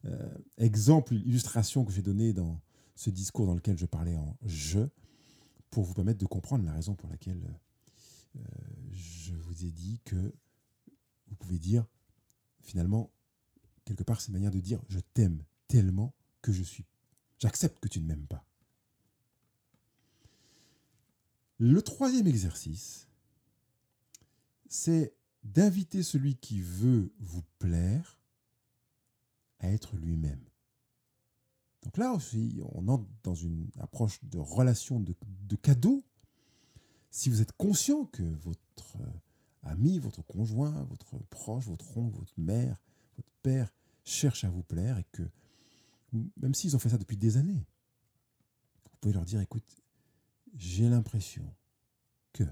euh, 0.04 0.38
exemple, 0.58 1.14
illustration 1.14 1.84
que 1.84 1.92
j'ai 1.92 2.02
donné 2.02 2.32
dans 2.32 2.60
ce 2.94 3.10
discours 3.10 3.46
dans 3.46 3.54
lequel 3.54 3.78
je 3.78 3.86
parlais 3.86 4.16
en 4.16 4.36
je, 4.44 4.80
pour 5.70 5.84
vous 5.84 5.94
permettre 5.94 6.18
de 6.18 6.26
comprendre 6.26 6.64
la 6.64 6.72
raison 6.72 6.94
pour 6.94 7.08
laquelle 7.08 7.42
euh, 8.36 8.40
je 8.92 9.34
vous 9.34 9.64
ai 9.64 9.70
dit 9.70 10.00
que 10.04 10.34
vous 11.28 11.36
pouvez 11.36 11.58
dire, 11.58 11.86
finalement, 12.60 13.10
quelque 13.84 14.02
part, 14.02 14.20
c'est 14.20 14.28
une 14.28 14.34
manière 14.34 14.50
de 14.50 14.60
dire 14.60 14.80
je 14.88 15.00
t'aime 15.14 15.42
tellement 15.68 16.14
que 16.42 16.52
je 16.52 16.62
suis 16.62 16.84
J'accepte 17.42 17.80
que 17.80 17.88
tu 17.88 18.00
ne 18.00 18.06
m'aimes 18.06 18.28
pas. 18.28 18.46
Le 21.58 21.82
troisième 21.82 22.28
exercice, 22.28 23.08
c'est 24.68 25.12
d'inviter 25.42 26.04
celui 26.04 26.36
qui 26.36 26.60
veut 26.60 27.12
vous 27.18 27.42
plaire 27.58 28.20
à 29.58 29.72
être 29.72 29.96
lui-même. 29.96 30.44
Donc 31.82 31.96
là 31.96 32.12
aussi, 32.12 32.60
on 32.72 32.88
entre 32.88 33.06
dans 33.22 33.34
une 33.34 33.68
approche 33.78 34.22
de 34.24 34.38
relation 34.38 35.00
de, 35.00 35.14
de 35.48 35.56
cadeau. 35.56 36.04
Si 37.10 37.28
vous 37.28 37.42
êtes 37.42 37.52
conscient 37.52 38.04
que 38.06 38.22
votre 38.22 38.98
ami, 39.64 39.98
votre 39.98 40.22
conjoint, 40.22 40.84
votre 40.84 41.18
proche, 41.24 41.66
votre 41.66 41.96
oncle, 41.96 42.16
votre 42.16 42.38
mère, 42.38 42.80
votre 43.16 43.30
père 43.42 43.72
cherche 44.04 44.44
à 44.44 44.50
vous 44.50 44.62
plaire 44.62 44.98
et 44.98 45.06
que 45.12 45.22
même 46.36 46.54
s'ils 46.54 46.76
ont 46.76 46.78
fait 46.78 46.90
ça 46.90 46.98
depuis 46.98 47.16
des 47.16 47.36
années, 47.36 47.64
vous 48.84 48.96
pouvez 49.00 49.14
leur 49.14 49.24
dire, 49.24 49.40
écoute, 49.40 49.82
j'ai 50.54 50.88
l'impression 50.88 51.44
que 52.32 52.44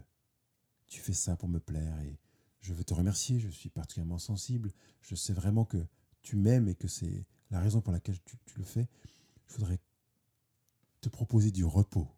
tu 0.87 1.01
fais 1.01 1.12
ça 1.12 1.37
pour 1.37 1.49
me 1.49 1.61
plaire 1.61 1.99
et 2.01 2.19
je 2.61 2.73
veux 2.73 2.85
te 2.85 2.95
remercier, 2.95 3.38
je 3.38 3.49
suis 3.49 3.71
particulièrement 3.71 4.19
sensible, 4.19 4.73
je 5.03 5.14
sais 5.14 5.33
vraiment 5.33 5.64
que 5.64 5.85
tu 6.23 6.37
m'aimes 6.37 6.69
et 6.69 6.75
que 6.75 6.88
c'est 6.88 7.25
la 7.51 7.61
raison 7.61 7.81
pour 7.81 7.93
laquelle 7.93 8.19
tu, 8.25 8.59
le 8.59 8.64
fais. 8.64 8.88
Je 9.50 9.56
voudrais 9.56 9.78
te 11.02 11.08
proposer 11.08 11.50
du 11.50 11.64
repos, 11.64 12.08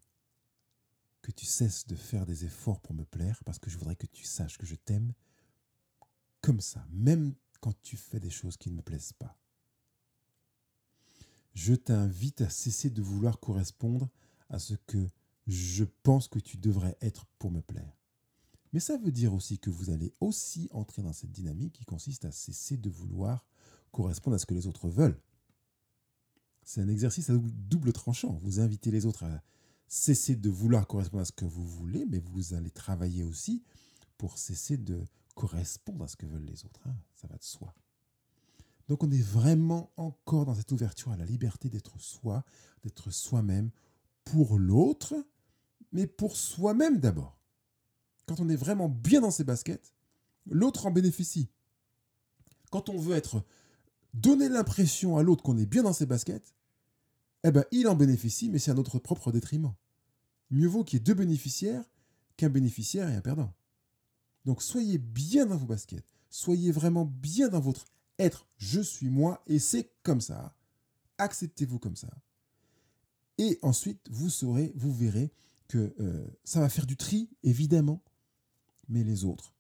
que 1.23 1.33
tu 1.33 1.47
cesses 1.47 1.87
de 1.87 1.97
faire 1.97 2.27
des 2.27 2.45
efforts 2.45 2.81
pour 2.81 2.95
me 2.95 3.05
plaire, 3.05 3.43
parce 3.45 3.59
que 3.59 3.71
je 3.71 3.79
voudrais 3.79 3.97
que 3.97 4.07
tu 4.07 4.25
saches 4.25 4.59
que 4.59 4.67
je 4.67 4.77
t'aime 4.77 5.13
comme 6.41 6.61
ça, 6.61 6.87
même 6.91 7.35
quand 7.61 7.75
tu 7.83 7.97
fais 7.97 8.21
des 8.21 8.31
choses 8.31 8.57
qui 8.57 8.71
ne 8.71 8.77
me 8.77 8.83
plaisent 8.83 9.13
pas 9.13 9.37
je 11.55 11.75
t'invite 11.75 12.41
à 12.41 12.49
cesser 12.49 12.91
de 12.91 13.03
vouloir 13.03 13.39
correspondre 13.41 14.09
à 14.49 14.59
ce 14.59 14.75
que 14.87 15.09
je 15.47 15.85
pense 16.03 16.29
que 16.29 16.39
tu 16.39 16.57
devrais 16.57 16.97
être 17.01 17.27
pour 17.39 17.51
me 17.51 17.61
plaire. 17.61 17.97
Mais 18.73 18.81
ça 18.81 18.97
veut 18.97 19.13
dire 19.13 19.35
aussi 19.35 19.59
que 19.59 19.71
vous 19.71 19.91
allez 19.91 20.15
aussi 20.21 20.69
entrer 20.73 21.03
dans 21.03 21.13
cette 21.13 21.33
dynamique 21.33 21.75
qui 21.75 21.85
consiste 21.85 22.25
à 22.25 22.33
cesser 22.33 22.77
de 22.77 22.89
vouloir 22.89 23.45
correspondre 23.91 24.37
à 24.37 24.39
ce 24.39 24.47
que 24.47 24.55
les 24.55 24.67
autres 24.67 24.89
veulent. 24.89 25.21
C'est 26.65 26.81
un 26.81 26.89
exercice 26.89 27.31
à 27.31 27.35
double 27.35 27.93
tranchant. 27.93 28.39
Vous 28.43 28.61
invitez 28.61 28.91
les 28.91 29.07
autres 29.07 29.25
à 29.25 29.43
cesser 29.89 30.37
de 30.37 30.49
vouloir 30.49 30.87
correspondre 30.87 31.23
à 31.23 31.25
ce 31.25 31.33
que 31.33 31.45
vous 31.45 31.67
voulez, 31.67 32.07
mais 32.07 32.19
vous 32.19 32.55
allez 32.55 32.71
travailler 32.71 33.25
aussi 33.25 33.63
pour 34.17 34.39
cesser 34.39 34.77
de 34.77 35.05
correspondre 35.35 36.05
à 36.05 36.09
ce 36.09 36.17
que 36.17 36.27
veulent 36.27 36.45
les 36.45 36.65
autres. 36.65 36.81
Hein. 36.87 36.95
Ça 37.15 37.29
va 37.29 37.37
de 37.37 37.43
soi. 37.43 37.75
Donc 38.89 39.03
on 39.05 39.11
est 39.11 39.23
vraiment 39.23 39.91
encore 39.97 40.45
dans 40.45 40.55
cette 40.55 40.73
ouverture 40.73 41.13
à 41.13 41.17
la 41.17 41.25
liberté 41.25 41.69
d'être 41.69 41.99
soi, 42.01 42.45
d'être 42.83 43.11
soi-même 43.11 43.71
pour 44.25 44.59
l'autre, 44.59 45.15
mais 45.93 46.07
pour 46.07 46.37
soi-même 46.37 46.99
d'abord. 46.99 47.39
Quand 48.27 48.41
on 48.41 48.49
est 48.49 48.57
vraiment 48.57 48.89
bien 48.89 49.21
dans 49.21 49.31
ses 49.31 49.45
baskets, 49.45 49.93
l'autre 50.47 50.87
en 50.87 50.91
bénéficie. 50.91 51.49
Quand 52.71 52.89
on 52.89 52.99
veut 52.99 53.17
être 53.17 53.45
donner 54.15 54.49
l'impression 54.49 55.17
à 55.17 55.23
l'autre 55.23 55.43
qu'on 55.43 55.59
est 55.59 55.67
bien 55.67 55.83
dans 55.83 55.93
ses 55.93 56.07
baskets, 56.07 56.55
eh 57.45 57.51
ben 57.51 57.65
il 57.73 57.89
en 57.89 57.95
bénéficie, 57.95 58.49
mais 58.49 58.59
c'est 58.59 58.71
à 58.71 58.75
notre 58.75 58.99
propre 58.99 59.33
détriment. 59.33 59.75
Mieux 60.51 60.69
vaut 60.69 60.85
qu'il 60.85 60.99
y 60.99 61.01
ait 61.01 61.05
deux 61.05 61.15
bénéficiaires 61.15 61.85
qu'un 62.37 62.51
bénéficiaire 62.51 63.09
et 63.09 63.17
un 63.17 63.21
perdant. 63.21 63.53
Donc 64.45 64.63
soyez 64.63 64.99
bien 64.99 65.47
dans 65.47 65.57
vos 65.57 65.67
baskets, 65.67 66.13
soyez 66.31 66.73
vraiment 66.73 67.05
bien 67.05 67.49
dans 67.49 67.61
votre 67.61 67.87
être 68.19 68.47
je 68.57 68.81
suis 68.81 69.09
moi 69.09 69.43
et 69.47 69.59
c'est 69.59 69.91
comme 70.03 70.21
ça. 70.21 70.55
Acceptez-vous 71.19 71.79
comme 71.79 71.97
ça. 71.97 72.11
Et 73.39 73.59
ensuite, 73.63 74.01
vous 74.11 74.31
saurez, 74.31 74.73
vous 74.77 74.93
verrez 74.93 75.33
que 75.69 75.95
euh, 76.01 76.27
ça 76.45 76.61
va 76.61 76.69
faire 76.69 76.87
du 76.87 76.97
tri, 76.97 77.31
évidemment, 77.43 78.03
mais 78.89 79.05
les 79.05 79.25
autres 79.25 79.55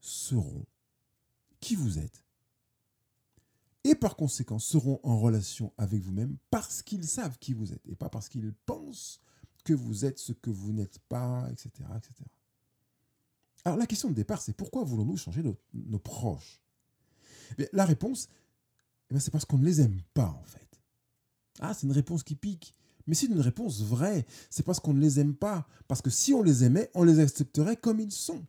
seront 0.00 0.64
qui 1.60 1.76
vous 1.76 1.98
êtes. 1.98 2.21
Et 3.84 3.94
par 3.94 4.16
conséquent, 4.16 4.58
seront 4.58 5.00
en 5.02 5.18
relation 5.18 5.72
avec 5.76 6.02
vous-même 6.02 6.36
parce 6.50 6.82
qu'ils 6.82 7.06
savent 7.06 7.38
qui 7.38 7.52
vous 7.52 7.72
êtes 7.72 7.86
et 7.88 7.96
pas 7.96 8.08
parce 8.08 8.28
qu'ils 8.28 8.52
pensent 8.66 9.20
que 9.64 9.72
vous 9.72 10.04
êtes 10.04 10.18
ce 10.18 10.32
que 10.32 10.50
vous 10.50 10.72
n'êtes 10.72 10.98
pas, 11.08 11.48
etc., 11.50 11.70
etc. 11.96 12.12
Alors 13.64 13.78
la 13.78 13.86
question 13.86 14.08
de 14.08 14.14
départ, 14.14 14.40
c'est 14.40 14.56
pourquoi 14.56 14.84
voulons-nous 14.84 15.16
changer 15.16 15.42
nos 15.72 15.98
proches? 15.98 16.60
La 17.72 17.84
réponse, 17.84 18.28
eh 19.10 19.20
c'est 19.20 19.30
parce 19.30 19.44
qu'on 19.44 19.58
ne 19.58 19.64
les 19.64 19.80
aime 19.80 20.00
pas, 20.14 20.28
en 20.28 20.44
fait. 20.44 20.80
Ah, 21.60 21.74
c'est 21.74 21.86
une 21.86 21.92
réponse 21.92 22.22
qui 22.22 22.34
pique. 22.34 22.74
Mais 23.06 23.14
c'est 23.14 23.26
une 23.26 23.40
réponse 23.40 23.82
vraie. 23.82 24.24
C'est 24.48 24.64
parce 24.64 24.80
qu'on 24.80 24.94
ne 24.94 25.00
les 25.00 25.20
aime 25.20 25.34
pas. 25.34 25.66
Parce 25.88 26.02
que 26.02 26.10
si 26.10 26.32
on 26.34 26.42
les 26.42 26.64
aimait, 26.64 26.90
on 26.94 27.04
les 27.04 27.18
accepterait 27.18 27.76
comme 27.76 28.00
ils 28.00 28.12
sont. 28.12 28.44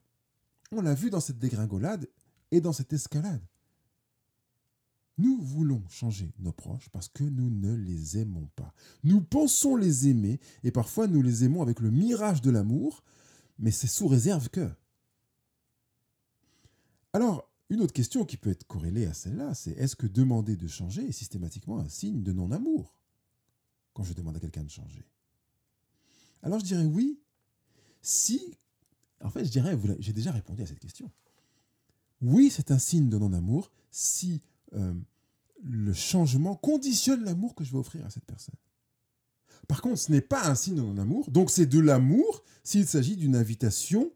On 0.72 0.82
l'a 0.82 0.94
vu 0.94 1.10
dans 1.10 1.20
cette 1.20 1.40
dégringolade 1.40 2.08
et 2.52 2.62
dans 2.62 2.74
cette 2.74 2.94
escalade. 2.94 3.42
Nous 5.18 5.40
voulons 5.42 5.84
changer 5.90 6.34
nos 6.40 6.52
proches 6.52 6.90
parce 6.90 7.08
que 7.08 7.24
nous 7.24 7.50
ne 7.50 7.74
les 7.74 8.18
aimons 8.18 8.50
pas. 8.56 8.74
Nous 9.04 9.22
pensons 9.22 9.76
les 9.76 10.08
aimer 10.08 10.40
et 10.64 10.72
parfois 10.72 11.08
nous 11.08 11.22
les 11.22 11.44
aimons 11.44 11.62
avec 11.62 11.80
le 11.80 11.92
mirage 11.92 12.42
de 12.42 12.50
l'amour, 12.50 13.04
mais 13.60 13.72
c'est 13.72 13.88
sous 13.88 14.08
réserve 14.08 14.50
que. 14.50 14.72
Alors, 17.14 17.48
une 17.70 17.82
autre 17.82 17.94
question 17.94 18.26
qui 18.26 18.38
peut 18.38 18.50
être 18.50 18.66
corrélée 18.66 19.06
à 19.06 19.14
celle-là, 19.14 19.54
c'est 19.54 19.72
est-ce 19.72 19.96
que 19.96 20.08
demander 20.08 20.56
de 20.56 20.68
changer 20.68 21.08
est 21.08 21.12
systématiquement 21.12 21.80
un 21.80 21.90
signe 21.90 22.24
de 22.24 22.32
non-amour 22.32 22.96
quand 23.94 24.04
je 24.04 24.14
demande 24.14 24.36
à 24.36 24.40
quelqu'un 24.40 24.64
de 24.64 24.70
changer? 24.70 25.06
Alors 26.42 26.60
je 26.60 26.66
dirais 26.66 26.86
oui, 26.86 27.20
si... 28.02 28.58
En 29.22 29.30
fait, 29.30 29.46
je 29.46 29.52
dirais, 29.52 29.78
j'ai 30.00 30.12
déjà 30.12 30.32
répondu 30.32 30.64
à 30.64 30.66
cette 30.66 30.80
question. 30.80 31.10
Oui, 32.22 32.52
c'est 32.52 32.72
un 32.72 32.80
signe 32.80 33.08
de 33.08 33.18
non-amour 33.18 33.72
si 33.90 34.42
euh, 34.76 34.94
le 35.64 35.94
changement 35.94 36.56
conditionne 36.56 37.24
l'amour 37.24 37.56
que 37.56 37.64
je 37.64 37.72
vais 37.72 37.78
offrir 37.78 38.06
à 38.06 38.10
cette 38.10 38.26
personne. 38.26 38.56
Par 39.68 39.82
contre, 39.82 39.98
ce 39.98 40.12
n'est 40.12 40.22
pas 40.22 40.48
un 40.48 40.56
signe 40.56 40.76
de 40.76 40.82
non-amour, 40.82 41.30
donc 41.32 41.50
c'est 41.50 41.66
de 41.66 41.80
l'amour 41.80 42.44
s'il 42.64 42.86
s'agit 42.88 43.16
d'une 43.16 43.36
invitation, 43.36 44.12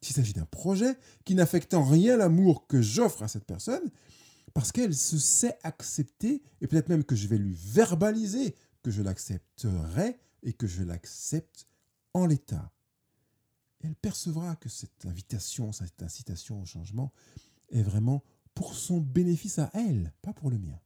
s'il 0.00 0.16
s'agit 0.16 0.32
d'un 0.32 0.46
projet 0.46 0.96
qui 1.24 1.34
n'affecte 1.34 1.74
en 1.74 1.84
rien 1.84 2.16
l'amour 2.16 2.66
que 2.66 2.82
j'offre 2.82 3.22
à 3.22 3.28
cette 3.28 3.44
personne, 3.44 3.90
parce 4.54 4.72
qu'elle 4.72 4.94
se 4.94 5.18
sait 5.18 5.56
accepter, 5.62 6.42
et 6.60 6.66
peut-être 6.66 6.88
même 6.88 7.04
que 7.04 7.14
je 7.14 7.28
vais 7.28 7.38
lui 7.38 7.54
verbaliser 7.54 8.56
que 8.82 8.90
je 8.90 9.02
l'accepterai 9.02 10.18
et 10.42 10.52
que 10.52 10.66
je 10.66 10.82
l'accepte 10.82 11.68
en 12.14 12.26
l'état. 12.26 12.72
Elle 13.84 13.94
percevra 13.94 14.56
que 14.56 14.68
cette 14.68 15.06
invitation, 15.06 15.70
cette 15.72 16.02
incitation 16.02 16.60
au 16.60 16.64
changement 16.64 17.12
est 17.70 17.82
vraiment 17.82 18.24
pour 18.58 18.74
son 18.74 18.98
bénéfice 18.98 19.60
à 19.60 19.70
elle, 19.72 20.12
pas 20.20 20.32
pour 20.32 20.50
le 20.50 20.58
mien. 20.58 20.80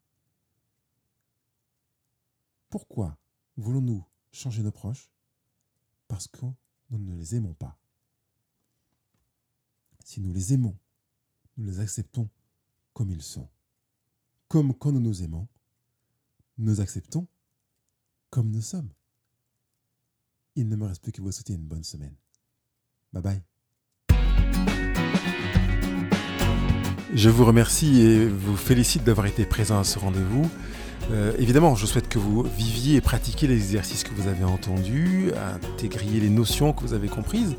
Pourquoi 2.69 3.17
voulons-nous 3.57 4.05
changer 4.31 4.63
nos 4.63 4.71
proches? 4.71 5.11
Parce 6.07 6.29
que 6.29 6.45
nous 6.91 6.99
ne 6.99 7.17
les 7.17 7.35
aimons 7.35 7.55
pas. 7.55 7.79
Si 10.05 10.21
nous 10.21 10.35
les 10.35 10.53
aimons, 10.53 10.77
nous 11.57 11.65
les 11.65 11.81
acceptons 11.81 12.29
comme 12.93 13.11
ils 13.11 13.23
sont. 13.23 13.49
Comme 14.49 14.75
quand 14.75 14.93
nous 14.93 15.01
nous 15.01 15.23
aimons, 15.23 15.49
nous 16.59 16.83
acceptons 16.83 17.27
comme 18.29 18.51
nous 18.51 18.61
sommes. 18.61 18.93
Il 20.57 20.69
ne 20.69 20.77
me 20.77 20.85
reste 20.85 21.03
plus 21.03 21.13
que 21.13 21.23
vous 21.23 21.33
souhaiter 21.33 21.55
une 21.55 21.67
bonne 21.67 21.85
semaine. 21.85 22.17
Bye 23.15 23.23
bye. 23.23 23.52
Je 27.15 27.29
vous 27.29 27.45
remercie 27.45 28.01
et 28.01 28.27
vous 28.27 28.57
félicite 28.57 29.05
d'avoir 29.05 29.27
été 29.27 29.45
présent 29.45 29.79
à 29.79 29.85
ce 29.85 29.99
rendez-vous. 29.99 30.49
Euh, 31.11 31.33
évidemment, 31.39 31.75
je 31.75 31.85
souhaite 31.85 32.09
que 32.09 32.19
vous 32.19 32.43
viviez 32.57 32.97
et 32.97 33.01
pratiquiez 33.03 33.49
les 33.49 33.57
exercices 33.57 34.03
que 34.03 34.15
vous 34.15 34.29
avez 34.29 34.45
entendus, 34.45 35.31
intégriez 35.77 36.21
les 36.21 36.31
notions 36.31 36.73
que 36.73 36.81
vous 36.81 36.95
avez 36.95 37.09
comprises, 37.09 37.57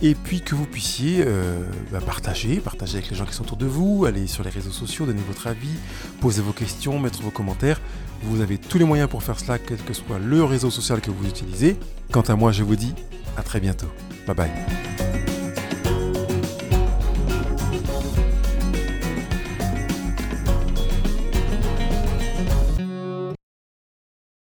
et 0.00 0.14
puis 0.14 0.40
que 0.40 0.54
vous 0.54 0.64
puissiez 0.64 1.24
euh, 1.26 1.60
bah, 1.92 2.00
partager, 2.00 2.60
partager 2.60 2.98
avec 2.98 3.10
les 3.10 3.16
gens 3.16 3.26
qui 3.26 3.34
sont 3.34 3.42
autour 3.42 3.58
de 3.58 3.66
vous, 3.66 4.06
aller 4.06 4.26
sur 4.26 4.42
les 4.42 4.50
réseaux 4.50 4.70
sociaux, 4.70 5.04
donner 5.04 5.22
votre 5.26 5.48
avis, 5.48 5.74
poser 6.20 6.40
vos 6.40 6.52
questions, 6.52 6.98
mettre 6.98 7.20
vos 7.20 7.30
commentaires. 7.30 7.80
Vous 8.22 8.40
avez 8.40 8.56
tous 8.56 8.78
les 8.78 8.84
moyens 8.84 9.10
pour 9.10 9.22
faire 9.22 9.38
cela, 9.38 9.58
quel 9.58 9.78
que 9.78 9.92
soit 9.92 10.18
le 10.18 10.44
réseau 10.44 10.70
social 10.70 11.00
que 11.00 11.10
vous 11.10 11.28
utilisez. 11.28 11.76
Quant 12.10 12.22
à 12.22 12.36
moi, 12.36 12.52
je 12.52 12.62
vous 12.62 12.76
dis 12.76 12.94
à 13.36 13.42
très 13.42 13.60
bientôt. 13.60 13.88
Bye 14.26 14.36
bye. 14.36 15.27